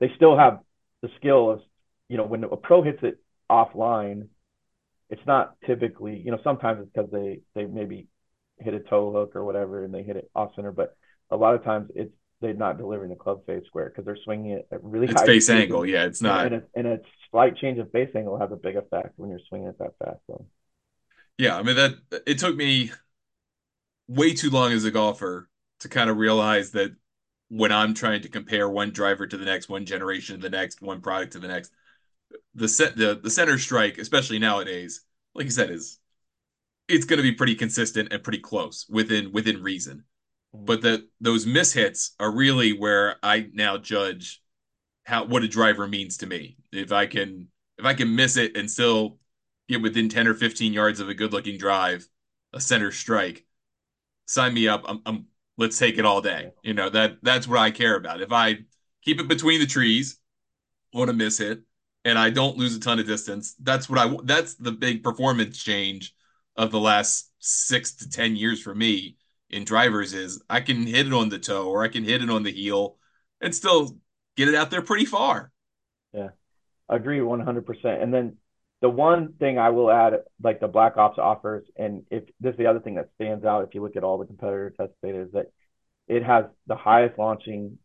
they 0.00 0.12
still 0.16 0.36
have 0.36 0.60
the 1.02 1.08
skill 1.16 1.50
of 1.50 1.60
you 2.08 2.16
know 2.16 2.24
when 2.24 2.44
a 2.44 2.56
pro 2.56 2.82
hits 2.82 3.02
it 3.02 3.18
offline 3.50 4.28
it's 5.10 5.26
not 5.26 5.54
typically, 5.66 6.18
you 6.18 6.30
know, 6.30 6.38
sometimes 6.42 6.80
it's 6.80 6.90
because 6.92 7.10
they 7.10 7.40
they 7.54 7.64
maybe 7.66 8.08
hit 8.58 8.74
a 8.74 8.80
toe 8.80 9.12
hook 9.12 9.36
or 9.36 9.44
whatever 9.44 9.84
and 9.84 9.94
they 9.94 10.02
hit 10.02 10.16
it 10.16 10.30
off 10.34 10.54
center, 10.56 10.72
but 10.72 10.96
a 11.30 11.36
lot 11.36 11.54
of 11.54 11.64
times 11.64 11.90
it's 11.94 12.12
they're 12.40 12.54
not 12.54 12.78
delivering 12.78 13.10
the 13.10 13.16
club 13.16 13.44
face 13.46 13.64
square 13.66 13.88
because 13.88 14.04
they're 14.04 14.18
swinging 14.24 14.52
it 14.52 14.68
at 14.70 14.82
really 14.82 15.06
it's 15.06 15.20
high 15.20 15.26
face 15.26 15.48
angle. 15.48 15.86
Yeah, 15.86 16.04
it's 16.04 16.20
not. 16.20 16.46
And 16.46 16.54
a, 16.56 16.62
and 16.74 16.86
a 16.86 17.00
slight 17.30 17.56
change 17.56 17.78
of 17.78 17.90
face 17.92 18.10
angle 18.14 18.38
has 18.38 18.52
a 18.52 18.56
big 18.56 18.76
effect 18.76 19.14
when 19.16 19.30
you're 19.30 19.40
swinging 19.48 19.68
it 19.68 19.78
that 19.78 19.94
fast. 19.98 20.20
So. 20.26 20.46
Yeah, 21.38 21.56
I 21.56 21.62
mean 21.62 21.76
that 21.76 21.94
it 22.26 22.38
took 22.38 22.56
me 22.56 22.92
way 24.08 24.34
too 24.34 24.50
long 24.50 24.72
as 24.72 24.84
a 24.84 24.90
golfer 24.90 25.48
to 25.80 25.88
kind 25.88 26.10
of 26.10 26.16
realize 26.16 26.72
that 26.72 26.94
when 27.48 27.72
I'm 27.72 27.94
trying 27.94 28.22
to 28.22 28.28
compare 28.28 28.68
one 28.68 28.90
driver 28.90 29.26
to 29.26 29.36
the 29.36 29.44
next, 29.44 29.68
one 29.68 29.84
generation 29.84 30.36
to 30.36 30.42
the 30.42 30.50
next, 30.50 30.82
one 30.82 31.00
product 31.00 31.32
to 31.32 31.38
the 31.38 31.48
next, 31.48 31.72
the 32.54 32.68
set 32.68 32.96
the 32.96 33.18
the 33.22 33.30
center 33.30 33.58
strike, 33.58 33.98
especially 33.98 34.38
nowadays, 34.38 35.02
like 35.34 35.44
you 35.44 35.50
said, 35.50 35.70
is 35.70 35.98
it's 36.88 37.04
going 37.04 37.18
to 37.18 37.22
be 37.22 37.32
pretty 37.32 37.54
consistent 37.54 38.12
and 38.12 38.22
pretty 38.22 38.38
close 38.38 38.86
within 38.88 39.32
within 39.32 39.62
reason. 39.62 40.04
But 40.64 40.82
that 40.82 41.06
those 41.20 41.46
mishits 41.46 42.10
are 42.18 42.30
really 42.30 42.72
where 42.72 43.16
I 43.22 43.48
now 43.52 43.78
judge 43.78 44.42
how 45.04 45.24
what 45.24 45.44
a 45.44 45.48
driver 45.48 45.86
means 45.86 46.18
to 46.18 46.26
me. 46.26 46.56
If 46.72 46.92
I 46.92 47.06
can 47.06 47.48
if 47.78 47.84
I 47.84 47.94
can 47.94 48.14
miss 48.14 48.36
it 48.36 48.56
and 48.56 48.70
still 48.70 49.18
get 49.68 49.82
within 49.82 50.08
10 50.08 50.28
or 50.28 50.34
15 50.34 50.72
yards 50.72 51.00
of 51.00 51.08
a 51.08 51.14
good 51.14 51.32
looking 51.32 51.58
drive, 51.58 52.06
a 52.52 52.60
center 52.60 52.90
strike, 52.90 53.44
sign 54.26 54.54
me 54.54 54.68
up. 54.68 54.84
I'm, 54.86 55.02
I'm 55.06 55.26
let's 55.58 55.78
take 55.78 55.98
it 55.98 56.04
all 56.04 56.20
day. 56.20 56.52
You 56.62 56.74
know, 56.74 56.90
that 56.90 57.18
that's 57.22 57.46
what 57.48 57.58
I 57.58 57.70
care 57.70 57.96
about. 57.96 58.20
If 58.20 58.32
I 58.32 58.58
keep 59.02 59.20
it 59.20 59.28
between 59.28 59.60
the 59.60 59.66
trees 59.66 60.18
on 60.94 61.08
a 61.08 61.12
miss 61.12 61.38
hit, 61.38 61.60
and 62.04 62.18
I 62.18 62.30
don't 62.30 62.56
lose 62.56 62.76
a 62.76 62.80
ton 62.80 63.00
of 63.00 63.06
distance. 63.06 63.54
That's 63.60 63.88
what 63.88 63.98
I 63.98 64.16
that's 64.24 64.54
the 64.54 64.72
big 64.72 65.02
performance 65.02 65.62
change 65.62 66.14
of 66.56 66.70
the 66.70 66.80
last 66.80 67.30
6 67.40 67.96
to 67.96 68.08
10 68.08 68.36
years 68.36 68.62
for 68.62 68.74
me 68.74 69.16
in 69.50 69.64
drivers 69.64 70.12
is 70.12 70.42
I 70.50 70.60
can 70.60 70.86
hit 70.86 71.06
it 71.06 71.12
on 71.12 71.28
the 71.28 71.38
toe 71.38 71.68
or 71.68 71.82
I 71.82 71.88
can 71.88 72.04
hit 72.04 72.22
it 72.22 72.30
on 72.30 72.42
the 72.42 72.52
heel 72.52 72.96
and 73.40 73.54
still 73.54 73.96
get 74.36 74.48
it 74.48 74.54
out 74.54 74.70
there 74.70 74.82
pretty 74.82 75.04
far. 75.04 75.50
Yeah. 76.12 76.30
I 76.88 76.96
agree 76.96 77.18
100%. 77.18 78.02
And 78.02 78.12
then 78.12 78.36
the 78.80 78.88
one 78.88 79.34
thing 79.38 79.58
I 79.58 79.70
will 79.70 79.90
add, 79.90 80.14
like 80.42 80.60
the 80.60 80.68
Black 80.68 80.96
Ops 80.96 81.18
offers, 81.18 81.64
and 81.76 82.04
if 82.10 82.24
this 82.40 82.52
is 82.52 82.58
the 82.58 82.66
other 82.66 82.80
thing 82.80 82.94
that 82.96 83.10
stands 83.14 83.44
out, 83.44 83.64
if 83.64 83.74
you 83.74 83.82
look 83.82 83.96
at 83.96 84.04
all 84.04 84.18
the 84.18 84.26
competitor 84.26 84.72
test 84.76 84.92
data, 85.02 85.22
is 85.22 85.32
that 85.32 85.46
it 86.08 86.22
has 86.22 86.44
the 86.66 86.76
highest 86.76 87.18
launching 87.18 87.78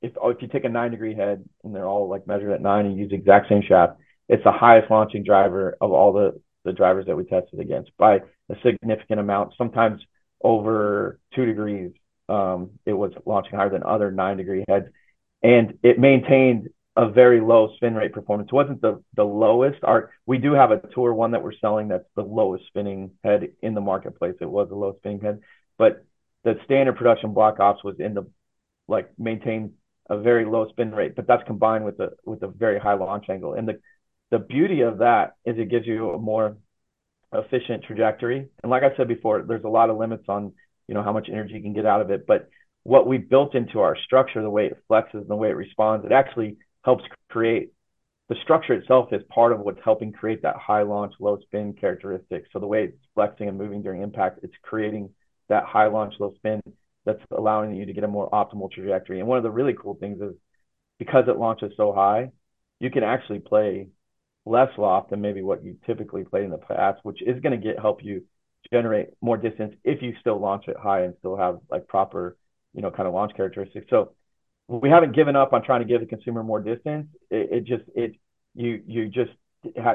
if 0.00 0.12
oh, 0.20 0.30
if 0.30 0.40
you 0.40 0.48
take 0.48 0.64
a 0.64 0.68
nine 0.68 0.90
degree 0.90 1.14
head 1.14 1.44
and 1.64 1.74
they're 1.74 1.86
all 1.86 2.08
like 2.08 2.26
measured 2.26 2.52
at 2.52 2.62
nine 2.62 2.86
and 2.86 2.96
use 2.96 3.10
the 3.10 3.16
exact 3.16 3.48
same 3.48 3.62
shaft, 3.66 3.98
it's 4.28 4.44
the 4.44 4.52
highest 4.52 4.90
launching 4.90 5.24
driver 5.24 5.76
of 5.80 5.90
all 5.92 6.12
the 6.12 6.40
the 6.64 6.72
drivers 6.72 7.06
that 7.06 7.16
we 7.16 7.24
tested 7.24 7.60
against 7.60 7.90
by 7.98 8.16
a 8.16 8.54
significant 8.62 9.20
amount. 9.20 9.54
Sometimes 9.56 10.00
over 10.42 11.18
two 11.34 11.46
degrees, 11.46 11.92
um, 12.28 12.70
it 12.84 12.92
was 12.92 13.12
launching 13.26 13.56
higher 13.56 13.70
than 13.70 13.82
other 13.82 14.10
nine 14.10 14.36
degree 14.36 14.64
heads, 14.68 14.86
and 15.42 15.78
it 15.82 15.98
maintained 15.98 16.68
a 16.96 17.08
very 17.08 17.40
low 17.40 17.72
spin 17.76 17.94
rate 17.94 18.12
performance. 18.12 18.48
It 18.48 18.54
wasn't 18.54 18.82
the 18.82 19.02
the 19.14 19.24
lowest. 19.24 19.78
Our 19.84 20.10
we 20.26 20.38
do 20.38 20.52
have 20.52 20.72
a 20.72 20.80
tour 20.94 21.14
one 21.14 21.30
that 21.30 21.42
we're 21.42 21.52
selling 21.52 21.88
that's 21.88 22.08
the 22.16 22.22
lowest 22.22 22.66
spinning 22.66 23.12
head 23.22 23.52
in 23.62 23.74
the 23.74 23.80
marketplace. 23.80 24.34
It 24.40 24.50
was 24.50 24.68
the 24.68 24.74
lowest 24.74 24.98
spinning 24.98 25.20
head, 25.20 25.40
but 25.78 26.04
the 26.44 26.58
standard 26.64 26.96
production 26.96 27.34
Black 27.34 27.60
Ops 27.60 27.84
was 27.84 28.00
in 28.00 28.14
the 28.14 28.28
like 28.88 29.10
maintained 29.18 29.72
a 30.10 30.18
very 30.18 30.44
low 30.44 30.68
spin 30.70 30.92
rate, 30.92 31.14
but 31.14 31.26
that's 31.26 31.44
combined 31.46 31.84
with 31.84 32.00
a 32.00 32.10
with 32.24 32.42
a 32.42 32.48
very 32.48 32.80
high 32.80 32.94
launch 32.94 33.26
angle. 33.28 33.54
And 33.54 33.68
the 33.68 33.80
the 34.30 34.38
beauty 34.38 34.80
of 34.82 34.98
that 34.98 35.34
is 35.44 35.56
it 35.58 35.70
gives 35.70 35.86
you 35.86 36.10
a 36.10 36.18
more 36.18 36.56
efficient 37.32 37.84
trajectory. 37.84 38.48
And 38.62 38.70
like 38.70 38.82
I 38.82 38.96
said 38.96 39.08
before, 39.08 39.42
there's 39.42 39.64
a 39.64 39.68
lot 39.68 39.90
of 39.90 39.98
limits 39.98 40.24
on 40.28 40.52
you 40.86 40.94
know 40.94 41.02
how 41.02 41.12
much 41.12 41.28
energy 41.30 41.54
you 41.54 41.62
can 41.62 41.74
get 41.74 41.86
out 41.86 42.00
of 42.00 42.10
it. 42.10 42.26
But 42.26 42.48
what 42.84 43.06
we 43.06 43.18
built 43.18 43.54
into 43.54 43.80
our 43.80 43.96
structure, 43.96 44.42
the 44.42 44.50
way 44.50 44.66
it 44.66 44.78
flexes 44.90 45.14
and 45.14 45.28
the 45.28 45.36
way 45.36 45.48
it 45.48 45.56
responds, 45.56 46.06
it 46.06 46.12
actually 46.12 46.56
helps 46.84 47.04
create 47.28 47.72
the 48.28 48.36
structure 48.42 48.74
itself 48.74 49.08
is 49.12 49.22
part 49.30 49.52
of 49.52 49.60
what's 49.60 49.80
helping 49.82 50.12
create 50.12 50.42
that 50.42 50.56
high 50.56 50.82
launch, 50.82 51.14
low 51.18 51.38
spin 51.40 51.72
characteristic. 51.72 52.44
So 52.52 52.58
the 52.58 52.66
way 52.66 52.84
it's 52.84 52.98
flexing 53.14 53.48
and 53.48 53.56
moving 53.56 53.82
during 53.82 54.02
impact, 54.02 54.40
it's 54.42 54.54
creating 54.62 55.10
that 55.48 55.64
high 55.64 55.86
launch, 55.86 56.14
low 56.20 56.34
spin 56.36 56.60
that's 57.06 57.22
allowing 57.30 57.74
you 57.74 57.86
to 57.86 57.92
get 57.94 58.04
a 58.04 58.08
more 58.08 58.28
optimal 58.30 58.70
trajectory. 58.70 59.20
And 59.20 59.28
one 59.28 59.38
of 59.38 59.44
the 59.44 59.50
really 59.50 59.72
cool 59.72 59.94
things 59.94 60.20
is 60.20 60.34
because 60.98 61.24
it 61.26 61.38
launches 61.38 61.72
so 61.76 61.92
high, 61.92 62.30
you 62.80 62.90
can 62.90 63.02
actually 63.02 63.38
play 63.38 63.88
less 64.48 64.70
loft 64.78 65.10
than 65.10 65.20
maybe 65.20 65.42
what 65.42 65.64
you 65.64 65.76
typically 65.86 66.24
play 66.24 66.44
in 66.44 66.50
the 66.50 66.58
past, 66.58 67.00
which 67.02 67.22
is 67.22 67.40
going 67.40 67.58
to 67.58 67.64
get 67.64 67.78
help 67.78 68.02
you 68.02 68.24
generate 68.72 69.08
more 69.20 69.36
distance 69.36 69.74
if 69.84 70.02
you 70.02 70.14
still 70.20 70.38
launch 70.38 70.68
it 70.68 70.76
high 70.76 71.02
and 71.02 71.14
still 71.18 71.36
have 71.36 71.58
like 71.70 71.86
proper, 71.86 72.36
you 72.74 72.82
know, 72.82 72.90
kind 72.90 73.06
of 73.06 73.14
launch 73.14 73.32
characteristics. 73.36 73.86
So 73.90 74.12
we 74.68 74.90
haven't 74.90 75.14
given 75.14 75.36
up 75.36 75.52
on 75.52 75.62
trying 75.62 75.80
to 75.80 75.86
give 75.86 76.00
the 76.00 76.06
consumer 76.06 76.42
more 76.42 76.60
distance. 76.60 77.06
It, 77.30 77.48
it 77.52 77.64
just 77.64 77.84
it 77.94 78.16
you 78.54 78.82
you 78.86 79.08
just 79.08 79.30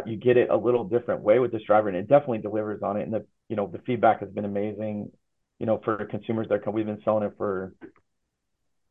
you 0.05 0.17
get 0.17 0.37
it 0.37 0.49
a 0.49 0.57
little 0.57 0.83
different 0.83 1.21
way 1.21 1.39
with 1.39 1.51
this 1.51 1.63
driver, 1.63 1.87
and 1.87 1.97
it 1.97 2.07
definitely 2.07 2.39
delivers 2.39 2.81
on 2.81 2.97
it. 2.97 3.03
And 3.03 3.13
the 3.13 3.25
you 3.49 3.55
know 3.55 3.67
the 3.67 3.79
feedback 3.79 4.19
has 4.21 4.29
been 4.29 4.45
amazing. 4.45 5.11
You 5.59 5.65
know, 5.67 5.79
for 5.83 6.03
consumers 6.05 6.47
that 6.49 6.63
come, 6.65 6.73
we've 6.73 6.85
been 6.85 7.01
selling 7.03 7.23
it 7.23 7.33
for 7.37 7.73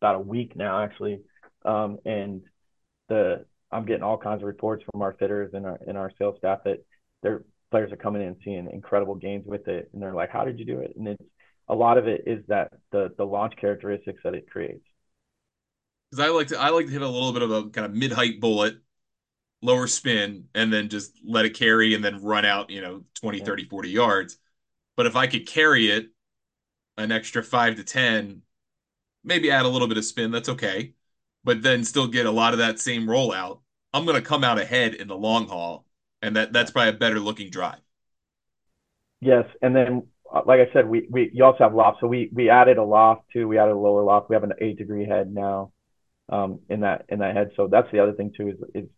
about 0.01 0.15
a 0.17 0.21
week 0.21 0.57
now, 0.57 0.83
actually, 0.83 1.21
um, 1.65 1.99
and 2.05 2.43
the 3.09 3.45
I'm 3.73 3.85
getting 3.87 4.03
all 4.03 4.19
kinds 4.19 4.43
of 4.43 4.47
reports 4.47 4.85
from 4.91 5.03
our 5.03 5.15
fitters 5.15 5.53
and 5.55 5.67
our 5.67 5.79
and 5.87 5.97
our 5.99 6.11
sales 6.19 6.37
staff 6.39 6.61
that 6.65 6.79
their 7.23 7.45
players 7.71 7.93
are 7.93 7.97
coming 7.97 8.23
in 8.23 8.29
and 8.29 8.37
seeing 8.45 8.69
incredible 8.73 9.15
gains 9.15 9.47
with 9.47 9.69
it, 9.69 9.91
and 9.93 10.03
they're 10.03 10.15
like, 10.15 10.31
"How 10.31 10.45
did 10.45 10.59
you 10.59 10.65
do 10.65 10.81
it?" 10.81 10.95
And 10.97 11.09
it's 11.09 11.25
a 11.69 11.75
lot 11.75 11.99
of 11.99 12.07
it 12.09 12.23
is 12.27 12.45
that 12.49 12.73
the 12.93 13.15
the 13.17 13.25
launch 13.27 13.55
characteristics 13.57 14.21
that 14.25 14.35
it 14.35 14.51
creates. 14.51 14.85
Because 16.11 16.25
I 16.27 16.29
like 16.31 16.49
to 16.49 16.59
I 16.61 16.69
like 16.71 16.87
to 16.87 16.93
hit 16.93 17.03
a 17.03 17.09
little 17.09 17.33
bit 17.33 17.43
of 17.43 17.51
a 17.51 17.71
kind 17.71 17.87
of 17.87 17.95
mid 17.95 18.13
height 18.13 18.41
bullet, 18.41 18.77
lower 19.63 19.87
spin, 19.89 20.49
and 20.55 20.73
then 20.73 20.89
just 20.89 21.13
let 21.25 21.45
it 21.47 21.55
carry 21.57 21.95
and 21.95 22.05
then 22.05 22.23
run 22.23 22.45
out, 22.45 22.71
you 22.71 22.81
know, 22.83 23.05
20, 23.15 23.41
yeah. 23.41 23.41
30, 23.41 23.65
40 23.67 23.91
yards. 23.91 24.39
But 24.97 25.07
if 25.07 25.17
I 25.17 25.27
could 25.29 25.47
carry 25.49 25.91
it 25.91 26.11
an 26.99 27.13
extra 27.13 27.43
five 27.45 27.77
to 27.77 27.85
10, 27.85 28.43
maybe 29.25 29.51
add 29.51 29.67
a 29.67 29.69
little 29.69 29.89
bit 29.89 29.99
of 29.99 30.05
spin, 30.07 30.31
that's 30.33 30.51
okay. 30.51 30.95
But 31.45 31.63
then 31.63 31.85
still 31.85 32.07
get 32.07 32.27
a 32.27 32.31
lot 32.31 32.53
of 32.53 32.59
that 32.59 32.79
same 32.79 33.07
rollout. 33.07 33.61
I'm 33.93 34.05
going 34.05 34.17
to 34.17 34.27
come 34.27 34.45
out 34.45 34.61
ahead 34.61 34.95
in 34.95 35.09
the 35.09 35.17
long 35.17 35.49
haul. 35.49 35.85
And 36.23 36.37
that, 36.37 36.53
that's 36.53 36.71
probably 36.71 36.91
a 36.91 36.93
better 36.93 37.19
looking 37.19 37.51
drive. 37.51 37.81
Yes. 39.21 39.45
And 39.61 39.75
then, 39.75 40.03
uh, 40.33 40.43
like 40.47 40.61
I 40.61 40.73
said, 40.73 40.89
we, 40.89 41.07
we 41.11 41.31
you 41.33 41.45
also 41.45 41.65
have 41.65 41.75
loft. 41.75 41.99
So 42.01 42.07
we, 42.07 42.31
we 42.33 42.49
added 42.49 42.79
a 42.79 42.85
loft 42.85 43.23
too. 43.33 43.49
We 43.49 43.59
added 43.59 43.73
a 43.73 43.79
lower 43.79 44.03
loft. 44.03 44.31
We 44.31 44.37
have 44.37 44.45
an 44.45 44.53
eight 44.61 44.79
degree 44.79 45.07
head 45.07 45.33
now 45.33 45.73
um, 46.29 46.61
in 46.69 46.81
that 46.81 47.05
in 47.09 47.19
that 47.21 47.37
head. 47.37 47.51
So 47.57 47.69
that's 47.69 47.91
the 47.93 48.01
other 48.01 48.13
thing 48.13 48.33
too 48.37 48.49
is, 48.49 48.57
is 48.75 48.91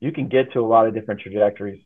you 0.00 0.12
can 0.12 0.28
get 0.28 0.52
to 0.52 0.60
a 0.60 0.66
lot 0.66 0.86
of 0.86 0.94
different 0.94 1.20
trajectories 1.20 1.82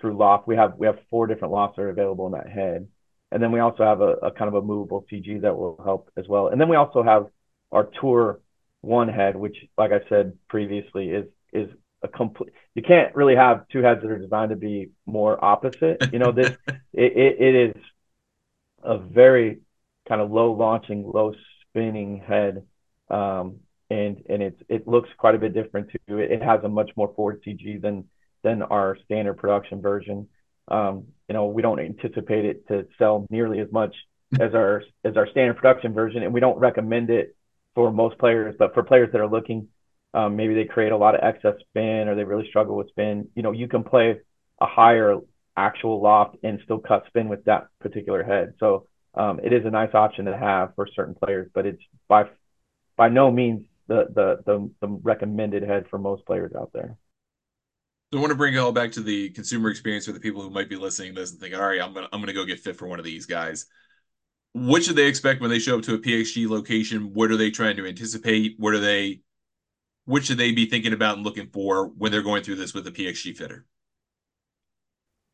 through 0.00 0.16
loft. 0.16 0.48
We 0.48 0.56
have 0.56 0.74
we 0.76 0.86
have 0.86 0.98
four 1.10 1.26
different 1.26 1.52
lofts 1.52 1.76
that 1.76 1.82
are 1.82 1.90
available 1.90 2.26
in 2.26 2.32
that 2.32 2.48
head, 2.48 2.88
and 3.30 3.42
then 3.42 3.52
we 3.52 3.60
also 3.60 3.84
have 3.84 4.00
a, 4.00 4.12
a 4.22 4.30
kind 4.30 4.48
of 4.48 4.54
a 4.54 4.66
movable 4.66 5.04
CG 5.12 5.42
that 5.42 5.56
will 5.56 5.80
help 5.84 6.10
as 6.16 6.26
well. 6.28 6.48
And 6.48 6.60
then 6.60 6.68
we 6.68 6.76
also 6.76 7.02
have 7.02 7.26
our 7.70 7.88
Tour 8.00 8.40
One 8.84 9.08
head, 9.08 9.36
which, 9.36 9.56
like 9.78 9.92
I 9.92 10.00
said 10.08 10.36
previously, 10.48 11.10
is 11.10 11.26
is 11.52 11.68
a 12.02 12.08
complete. 12.08 12.52
You 12.74 12.82
can't 12.82 13.14
really 13.14 13.36
have 13.36 13.66
two 13.68 13.82
heads 13.82 14.02
that 14.02 14.10
are 14.10 14.18
designed 14.18 14.50
to 14.50 14.56
be 14.56 14.90
more 15.06 15.42
opposite. 15.42 16.12
You 16.12 16.18
know, 16.18 16.32
this 16.32 16.56
it, 16.92 17.12
it, 17.16 17.40
it 17.40 17.54
is 17.76 17.82
a 18.82 18.98
very 18.98 19.60
kind 20.08 20.20
of 20.20 20.30
low 20.30 20.52
launching, 20.52 21.10
low 21.12 21.34
spinning 21.68 22.22
head. 22.26 22.64
Um, 23.08 23.60
and 23.90 24.22
and 24.28 24.42
it's 24.42 24.60
it 24.68 24.88
looks 24.88 25.08
quite 25.18 25.34
a 25.34 25.38
bit 25.38 25.54
different 25.54 25.90
too. 25.90 26.18
It, 26.18 26.32
it 26.32 26.42
has 26.42 26.60
a 26.64 26.68
much 26.68 26.90
more 26.96 27.12
forward 27.14 27.42
CG 27.46 27.80
than 27.80 28.04
than 28.42 28.62
our 28.62 28.96
standard 29.04 29.34
production 29.34 29.80
version. 29.80 30.28
Um, 30.68 31.08
you 31.28 31.34
know, 31.34 31.46
we 31.46 31.62
don't 31.62 31.80
anticipate 31.80 32.44
it 32.44 32.66
to 32.68 32.86
sell 32.98 33.26
nearly 33.30 33.60
as 33.60 33.70
much 33.72 33.94
as 34.40 34.54
our 34.54 34.82
as 35.04 35.16
our 35.16 35.28
standard 35.28 35.56
production 35.56 35.92
version, 35.92 36.22
and 36.22 36.32
we 36.32 36.40
don't 36.40 36.58
recommend 36.58 37.10
it 37.10 37.36
for 37.74 37.92
most 37.92 38.18
players. 38.18 38.54
But 38.58 38.74
for 38.74 38.82
players 38.82 39.10
that 39.12 39.20
are 39.20 39.28
looking, 39.28 39.68
um, 40.12 40.36
maybe 40.36 40.54
they 40.54 40.64
create 40.64 40.92
a 40.92 40.96
lot 40.96 41.14
of 41.14 41.22
excess 41.22 41.54
spin 41.60 42.08
or 42.08 42.14
they 42.14 42.24
really 42.24 42.48
struggle 42.48 42.76
with 42.76 42.88
spin. 42.88 43.28
You 43.34 43.42
know, 43.42 43.52
you 43.52 43.68
can 43.68 43.84
play 43.84 44.20
a 44.60 44.66
higher 44.66 45.16
actual 45.56 46.02
loft 46.02 46.36
and 46.42 46.60
still 46.64 46.78
cut 46.78 47.04
spin 47.08 47.28
with 47.28 47.44
that 47.44 47.66
particular 47.80 48.22
head. 48.22 48.54
So 48.60 48.86
um, 49.14 49.40
it 49.42 49.52
is 49.52 49.64
a 49.64 49.70
nice 49.70 49.94
option 49.94 50.24
to 50.26 50.36
have 50.36 50.74
for 50.74 50.88
certain 50.94 51.14
players, 51.14 51.48
but 51.54 51.66
it's 51.66 51.82
by 52.08 52.24
by 52.96 53.08
no 53.08 53.30
means 53.30 53.64
the, 53.86 54.06
the 54.14 54.38
the 54.46 54.70
the 54.80 54.88
recommended 55.02 55.62
head 55.62 55.86
for 55.90 55.98
most 55.98 56.24
players 56.26 56.52
out 56.58 56.70
there. 56.72 56.96
So 58.12 58.18
I 58.18 58.20
want 58.20 58.30
to 58.30 58.36
bring 58.36 58.54
it 58.54 58.58
all 58.58 58.72
back 58.72 58.92
to 58.92 59.00
the 59.00 59.30
consumer 59.30 59.70
experience 59.70 60.06
for 60.06 60.12
the 60.12 60.20
people 60.20 60.42
who 60.42 60.50
might 60.50 60.68
be 60.68 60.76
listening 60.76 61.14
to 61.14 61.20
this 61.20 61.32
and 61.32 61.40
thinking, 61.40 61.58
all 61.58 61.66
right, 61.66 61.80
I'm 61.80 61.92
gonna 61.92 62.08
I'm 62.12 62.20
gonna 62.20 62.32
go 62.32 62.44
get 62.44 62.60
fit 62.60 62.76
for 62.76 62.86
one 62.86 62.98
of 62.98 63.04
these 63.04 63.26
guys. 63.26 63.66
What 64.54 64.84
should 64.84 64.94
they 64.94 65.08
expect 65.08 65.40
when 65.40 65.50
they 65.50 65.58
show 65.58 65.78
up 65.78 65.84
to 65.84 65.94
a 65.94 65.98
PXG 65.98 66.48
location? 66.48 67.12
What 67.12 67.30
are 67.32 67.36
they 67.36 67.50
trying 67.50 67.76
to 67.76 67.86
anticipate? 67.86 68.54
What 68.58 68.72
are 68.72 68.80
they 68.80 69.20
what 70.06 70.24
should 70.24 70.38
they 70.38 70.52
be 70.52 70.66
thinking 70.66 70.92
about 70.92 71.16
and 71.16 71.24
looking 71.24 71.48
for 71.48 71.88
when 71.88 72.12
they're 72.12 72.22
going 72.22 72.44
through 72.44 72.56
this 72.56 72.72
with 72.72 72.86
a 72.86 72.92
PXG 72.92 73.36
fitter? 73.36 73.66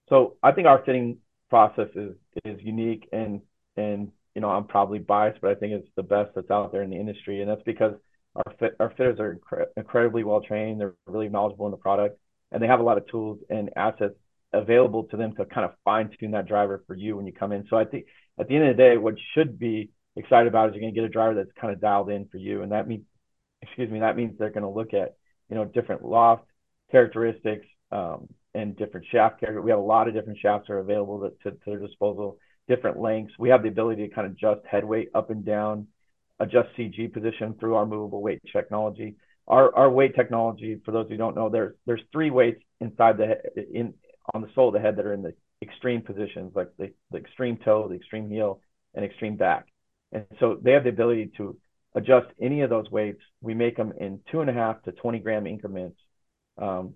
So 0.08 0.36
I 0.42 0.52
think 0.52 0.66
our 0.66 0.82
fitting 0.84 1.18
process 1.50 1.88
is 1.94 2.14
is 2.44 2.60
unique 2.62 3.08
and 3.12 3.42
and 3.76 4.10
you 4.34 4.40
know 4.40 4.48
I'm 4.48 4.64
probably 4.64 5.00
biased, 5.00 5.42
but 5.42 5.50
I 5.50 5.54
think 5.54 5.74
it's 5.74 5.88
the 5.96 6.02
best 6.02 6.34
that's 6.34 6.50
out 6.50 6.72
there 6.72 6.82
in 6.82 6.90
the 6.90 6.96
industry, 6.96 7.42
and 7.42 7.50
that's 7.50 7.62
because 7.64 7.94
our 8.36 8.54
fit, 8.58 8.76
our 8.80 8.90
fitters 8.90 9.20
are 9.20 9.36
incre- 9.36 9.66
incredibly 9.76 10.24
well 10.24 10.40
trained. 10.40 10.80
They're 10.80 10.94
really 11.06 11.28
knowledgeable 11.28 11.66
in 11.66 11.72
the 11.72 11.76
product, 11.76 12.18
and 12.52 12.62
they 12.62 12.68
have 12.68 12.80
a 12.80 12.84
lot 12.84 12.96
of 12.96 13.06
tools 13.08 13.38
and 13.50 13.68
assets 13.76 14.14
available 14.52 15.04
to 15.04 15.16
them 15.16 15.34
to 15.36 15.44
kind 15.44 15.64
of 15.64 15.72
fine 15.84 16.10
tune 16.18 16.32
that 16.32 16.46
driver 16.46 16.82
for 16.86 16.94
you 16.94 17.16
when 17.16 17.26
you 17.26 17.32
come 17.32 17.52
in. 17.52 17.66
So 17.68 17.76
I 17.76 17.84
think 17.84 18.06
at 18.38 18.48
the 18.48 18.56
end 18.56 18.68
of 18.68 18.76
the 18.76 18.82
day, 18.82 18.96
what 18.96 19.14
should 19.34 19.58
be 19.58 19.90
excited 20.16 20.48
about 20.48 20.68
is 20.68 20.74
you're 20.74 20.82
going 20.82 20.94
to 20.94 21.00
get 21.00 21.06
a 21.06 21.12
driver 21.12 21.34
that's 21.34 21.50
kind 21.60 21.72
of 21.72 21.80
dialed 21.80 22.10
in 22.10 22.26
for 22.28 22.38
you, 22.38 22.62
and 22.62 22.72
that 22.72 22.88
means, 22.88 23.04
excuse 23.62 23.90
me, 23.90 24.00
that 24.00 24.16
means 24.16 24.38
they're 24.38 24.50
going 24.50 24.62
to 24.62 24.68
look 24.68 24.94
at 24.94 25.16
you 25.48 25.56
know 25.56 25.64
different 25.64 26.04
loft 26.04 26.44
characteristics 26.90 27.66
um, 27.92 28.28
and 28.54 28.76
different 28.76 29.06
shaft 29.10 29.40
character. 29.40 29.62
We 29.62 29.70
have 29.70 29.80
a 29.80 29.82
lot 29.82 30.08
of 30.08 30.14
different 30.14 30.38
shafts 30.40 30.68
that 30.68 30.74
are 30.74 30.78
available 30.78 31.20
to, 31.20 31.50
to, 31.50 31.56
to 31.56 31.64
their 31.66 31.78
disposal, 31.78 32.38
different 32.68 33.00
lengths. 33.00 33.34
We 33.38 33.50
have 33.50 33.62
the 33.62 33.68
ability 33.68 34.08
to 34.08 34.14
kind 34.14 34.26
of 34.26 34.32
adjust 34.32 34.66
head 34.66 34.84
weight 34.84 35.10
up 35.14 35.30
and 35.30 35.44
down 35.44 35.86
adjust 36.40 36.70
CG 36.76 37.12
position 37.12 37.54
through 37.60 37.76
our 37.76 37.86
movable 37.86 38.22
weight 38.22 38.40
technology. 38.50 39.14
Our, 39.46 39.74
our 39.76 39.90
weight 39.90 40.14
technology, 40.14 40.80
for 40.84 40.90
those 40.92 41.08
who 41.08 41.16
don't 41.16 41.36
know, 41.36 41.48
there's 41.48 41.74
there's 41.86 42.02
three 42.12 42.30
weights 42.30 42.62
inside 42.80 43.18
the 43.18 43.36
in 43.72 43.94
on 44.34 44.42
the 44.42 44.48
sole 44.54 44.68
of 44.68 44.74
the 44.74 44.80
head 44.80 44.96
that 44.96 45.06
are 45.06 45.12
in 45.12 45.22
the 45.22 45.34
extreme 45.62 46.02
positions, 46.02 46.52
like 46.54 46.68
the, 46.78 46.92
the 47.10 47.18
extreme 47.18 47.58
toe, 47.64 47.88
the 47.88 47.94
extreme 47.94 48.28
heel, 48.28 48.60
and 48.94 49.04
extreme 49.04 49.36
back. 49.36 49.66
And 50.12 50.24
so 50.38 50.58
they 50.60 50.72
have 50.72 50.84
the 50.84 50.90
ability 50.90 51.32
to 51.36 51.56
adjust 51.94 52.26
any 52.40 52.62
of 52.62 52.70
those 52.70 52.90
weights. 52.90 53.20
We 53.40 53.54
make 53.54 53.76
them 53.76 53.92
in 53.98 54.20
two 54.30 54.40
and 54.40 54.50
a 54.50 54.52
half 54.52 54.82
to 54.82 54.92
20 54.92 55.18
gram 55.20 55.46
increments, 55.46 55.98
um, 56.58 56.94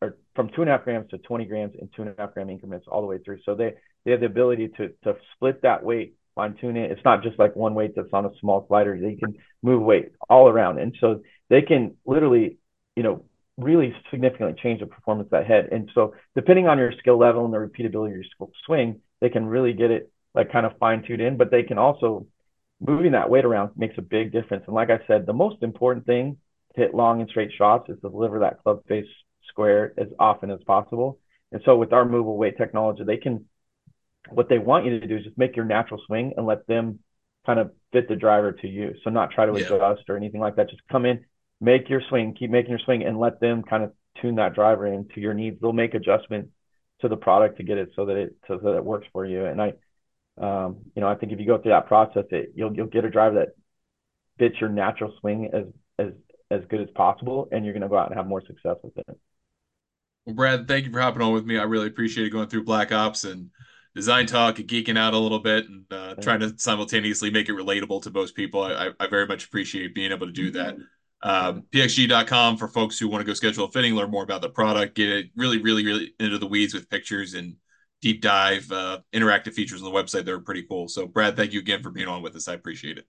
or 0.00 0.16
from 0.34 0.50
two 0.54 0.62
and 0.62 0.70
a 0.70 0.72
half 0.72 0.84
grams 0.84 1.10
to 1.10 1.18
20 1.18 1.44
grams 1.44 1.74
in 1.78 1.88
two 1.94 2.02
and 2.02 2.10
a 2.10 2.14
half 2.18 2.34
gram 2.34 2.50
increments 2.50 2.86
all 2.90 3.00
the 3.00 3.06
way 3.06 3.18
through. 3.18 3.40
So 3.44 3.54
they 3.54 3.74
they 4.04 4.10
have 4.10 4.20
the 4.20 4.26
ability 4.26 4.68
to 4.76 4.88
to 5.04 5.16
split 5.34 5.62
that 5.62 5.82
weight 5.82 6.16
fine 6.34 6.54
tune 6.60 6.76
it. 6.76 6.90
It's 6.90 7.04
not 7.04 7.22
just 7.22 7.38
like 7.38 7.54
one 7.56 7.74
weight 7.74 7.94
that's 7.94 8.12
on 8.12 8.26
a 8.26 8.30
small 8.40 8.66
slider. 8.68 8.98
They 9.00 9.14
can 9.14 9.34
move 9.62 9.82
weight 9.82 10.12
all 10.28 10.48
around. 10.48 10.78
And 10.78 10.94
so 11.00 11.22
they 11.48 11.62
can 11.62 11.96
literally, 12.04 12.58
you 12.96 13.02
know, 13.02 13.24
really 13.56 13.94
significantly 14.10 14.60
change 14.60 14.80
the 14.80 14.86
performance 14.86 15.26
of 15.26 15.30
that 15.30 15.46
head. 15.46 15.68
And 15.70 15.90
so 15.94 16.14
depending 16.34 16.66
on 16.66 16.78
your 16.78 16.92
skill 16.98 17.18
level 17.18 17.44
and 17.44 17.54
the 17.54 17.58
repeatability 17.58 18.10
of 18.10 18.16
your 18.16 18.48
swing, 18.66 19.00
they 19.20 19.28
can 19.28 19.46
really 19.46 19.72
get 19.72 19.90
it 19.90 20.10
like 20.34 20.50
kind 20.50 20.66
of 20.66 20.76
fine 20.78 21.02
tuned 21.02 21.20
in, 21.20 21.36
but 21.36 21.50
they 21.50 21.62
can 21.62 21.78
also 21.78 22.26
moving 22.80 23.12
that 23.12 23.30
weight 23.30 23.44
around 23.44 23.70
makes 23.76 23.96
a 23.98 24.02
big 24.02 24.32
difference. 24.32 24.64
And 24.66 24.74
like 24.74 24.90
I 24.90 24.98
said, 25.06 25.26
the 25.26 25.32
most 25.32 25.62
important 25.62 26.06
thing 26.06 26.36
to 26.74 26.80
hit 26.80 26.94
long 26.94 27.20
and 27.20 27.30
straight 27.30 27.52
shots 27.56 27.88
is 27.88 27.96
to 28.02 28.10
deliver 28.10 28.40
that 28.40 28.62
club 28.62 28.82
face 28.88 29.06
square 29.48 29.94
as 29.96 30.08
often 30.18 30.50
as 30.50 30.60
possible. 30.66 31.18
And 31.52 31.62
so 31.64 31.76
with 31.76 31.92
our 31.92 32.04
movable 32.04 32.36
weight 32.36 32.56
technology, 32.58 33.04
they 33.04 33.16
can 33.16 33.46
what 34.30 34.48
they 34.48 34.58
want 34.58 34.86
you 34.86 35.00
to 35.00 35.06
do 35.06 35.16
is 35.18 35.24
just 35.24 35.38
make 35.38 35.54
your 35.54 35.66
natural 35.66 36.00
swing 36.06 36.32
and 36.36 36.46
let 36.46 36.66
them 36.66 36.98
kind 37.44 37.58
of 37.58 37.72
fit 37.92 38.08
the 38.08 38.16
driver 38.16 38.52
to 38.52 38.66
you. 38.66 38.94
So 39.04 39.10
not 39.10 39.30
try 39.30 39.46
to 39.46 39.52
yeah. 39.52 39.66
adjust 39.66 40.08
or 40.08 40.16
anything 40.16 40.40
like 40.40 40.56
that. 40.56 40.70
Just 40.70 40.82
come 40.90 41.04
in, 41.04 41.24
make 41.64 41.88
your 41.88 42.02
swing, 42.08 42.34
keep 42.38 42.50
making 42.50 42.70
your 42.70 42.78
swing, 42.80 43.02
and 43.02 43.18
let 43.18 43.40
them 43.40 43.62
kind 43.62 43.82
of 43.82 43.92
tune 44.20 44.36
that 44.36 44.54
driver 44.54 44.86
into 44.86 45.20
your 45.20 45.34
needs. 45.34 45.60
They'll 45.60 45.72
make 45.72 45.94
adjustments 45.94 46.50
to 47.00 47.08
the 47.08 47.16
product 47.16 47.56
to 47.56 47.64
get 47.64 47.78
it 47.78 47.90
so 47.96 48.06
that 48.06 48.16
it 48.16 48.36
so 48.46 48.58
that 48.58 48.76
it 48.76 48.84
works 48.84 49.06
for 49.12 49.24
you. 49.24 49.44
And 49.46 49.60
I, 49.60 49.72
um, 50.40 50.78
you 50.94 51.00
know, 51.02 51.08
I 51.08 51.14
think 51.16 51.32
if 51.32 51.40
you 51.40 51.46
go 51.46 51.58
through 51.58 51.72
that 51.72 51.86
process, 51.86 52.24
it, 52.30 52.52
you'll 52.54 52.74
you'll 52.74 52.86
get 52.86 53.04
a 53.04 53.10
driver 53.10 53.36
that 53.36 53.48
fits 54.38 54.60
your 54.60 54.70
natural 54.70 55.12
swing 55.20 55.50
as 55.52 55.64
as 55.98 56.12
as 56.50 56.60
good 56.68 56.80
as 56.80 56.88
possible, 56.94 57.48
and 57.50 57.64
you're 57.64 57.74
going 57.74 57.82
to 57.82 57.88
go 57.88 57.98
out 57.98 58.08
and 58.08 58.16
have 58.16 58.26
more 58.26 58.42
success 58.46 58.76
with 58.82 58.96
it. 58.96 59.18
Well, 60.26 60.34
Brad, 60.34 60.68
thank 60.68 60.86
you 60.86 60.92
for 60.92 61.00
hopping 61.00 61.22
on 61.22 61.32
with 61.32 61.44
me. 61.44 61.58
I 61.58 61.64
really 61.64 61.88
appreciate 61.88 62.30
going 62.30 62.48
through 62.48 62.64
Black 62.64 62.92
Ops 62.92 63.24
and 63.24 63.50
design 63.94 64.26
talk, 64.26 64.58
and 64.58 64.68
geeking 64.68 64.98
out 64.98 65.14
a 65.14 65.18
little 65.18 65.38
bit, 65.38 65.68
and 65.68 65.84
uh, 65.90 66.14
trying 66.16 66.40
to 66.40 66.54
simultaneously 66.56 67.30
make 67.30 67.48
it 67.48 67.52
relatable 67.52 68.02
to 68.02 68.10
most 68.10 68.34
people. 68.34 68.62
I, 68.62 68.90
I 68.98 69.06
very 69.06 69.26
much 69.26 69.44
appreciate 69.46 69.94
being 69.94 70.12
able 70.12 70.26
to 70.26 70.32
do 70.32 70.50
that. 70.52 70.76
Um, 71.24 71.62
PXG.com 71.72 72.58
for 72.58 72.68
folks 72.68 72.98
who 72.98 73.08
want 73.08 73.22
to 73.22 73.26
go 73.26 73.32
schedule 73.32 73.64
a 73.64 73.70
fitting, 73.70 73.94
learn 73.94 74.10
more 74.10 74.22
about 74.22 74.42
the 74.42 74.50
product, 74.50 74.94
get 74.94 75.08
it 75.08 75.30
really, 75.34 75.60
really, 75.60 75.84
really 75.84 76.14
into 76.20 76.36
the 76.38 76.46
weeds 76.46 76.74
with 76.74 76.90
pictures 76.90 77.32
and 77.32 77.56
deep 78.02 78.20
dive 78.20 78.70
uh, 78.70 78.98
interactive 79.14 79.54
features 79.54 79.82
on 79.82 79.90
the 79.90 79.98
website. 79.98 80.26
They're 80.26 80.38
pretty 80.38 80.64
cool. 80.68 80.86
So, 80.86 81.06
Brad, 81.06 81.34
thank 81.34 81.54
you 81.54 81.60
again 81.60 81.82
for 81.82 81.90
being 81.90 82.08
on 82.08 82.22
with 82.22 82.36
us. 82.36 82.46
I 82.46 82.52
appreciate 82.52 82.98
it. 82.98 83.06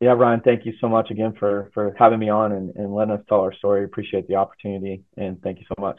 Yeah, 0.00 0.12
Ryan, 0.12 0.40
thank 0.40 0.64
you 0.64 0.72
so 0.80 0.88
much 0.88 1.10
again 1.10 1.34
for 1.38 1.70
for 1.74 1.94
having 1.98 2.20
me 2.20 2.30
on 2.30 2.52
and, 2.52 2.74
and 2.76 2.94
letting 2.94 3.12
us 3.12 3.20
tell 3.28 3.40
our 3.40 3.52
story. 3.52 3.84
Appreciate 3.84 4.28
the 4.28 4.36
opportunity 4.36 5.02
and 5.16 5.42
thank 5.42 5.58
you 5.58 5.66
so 5.68 5.74
much. 5.78 5.98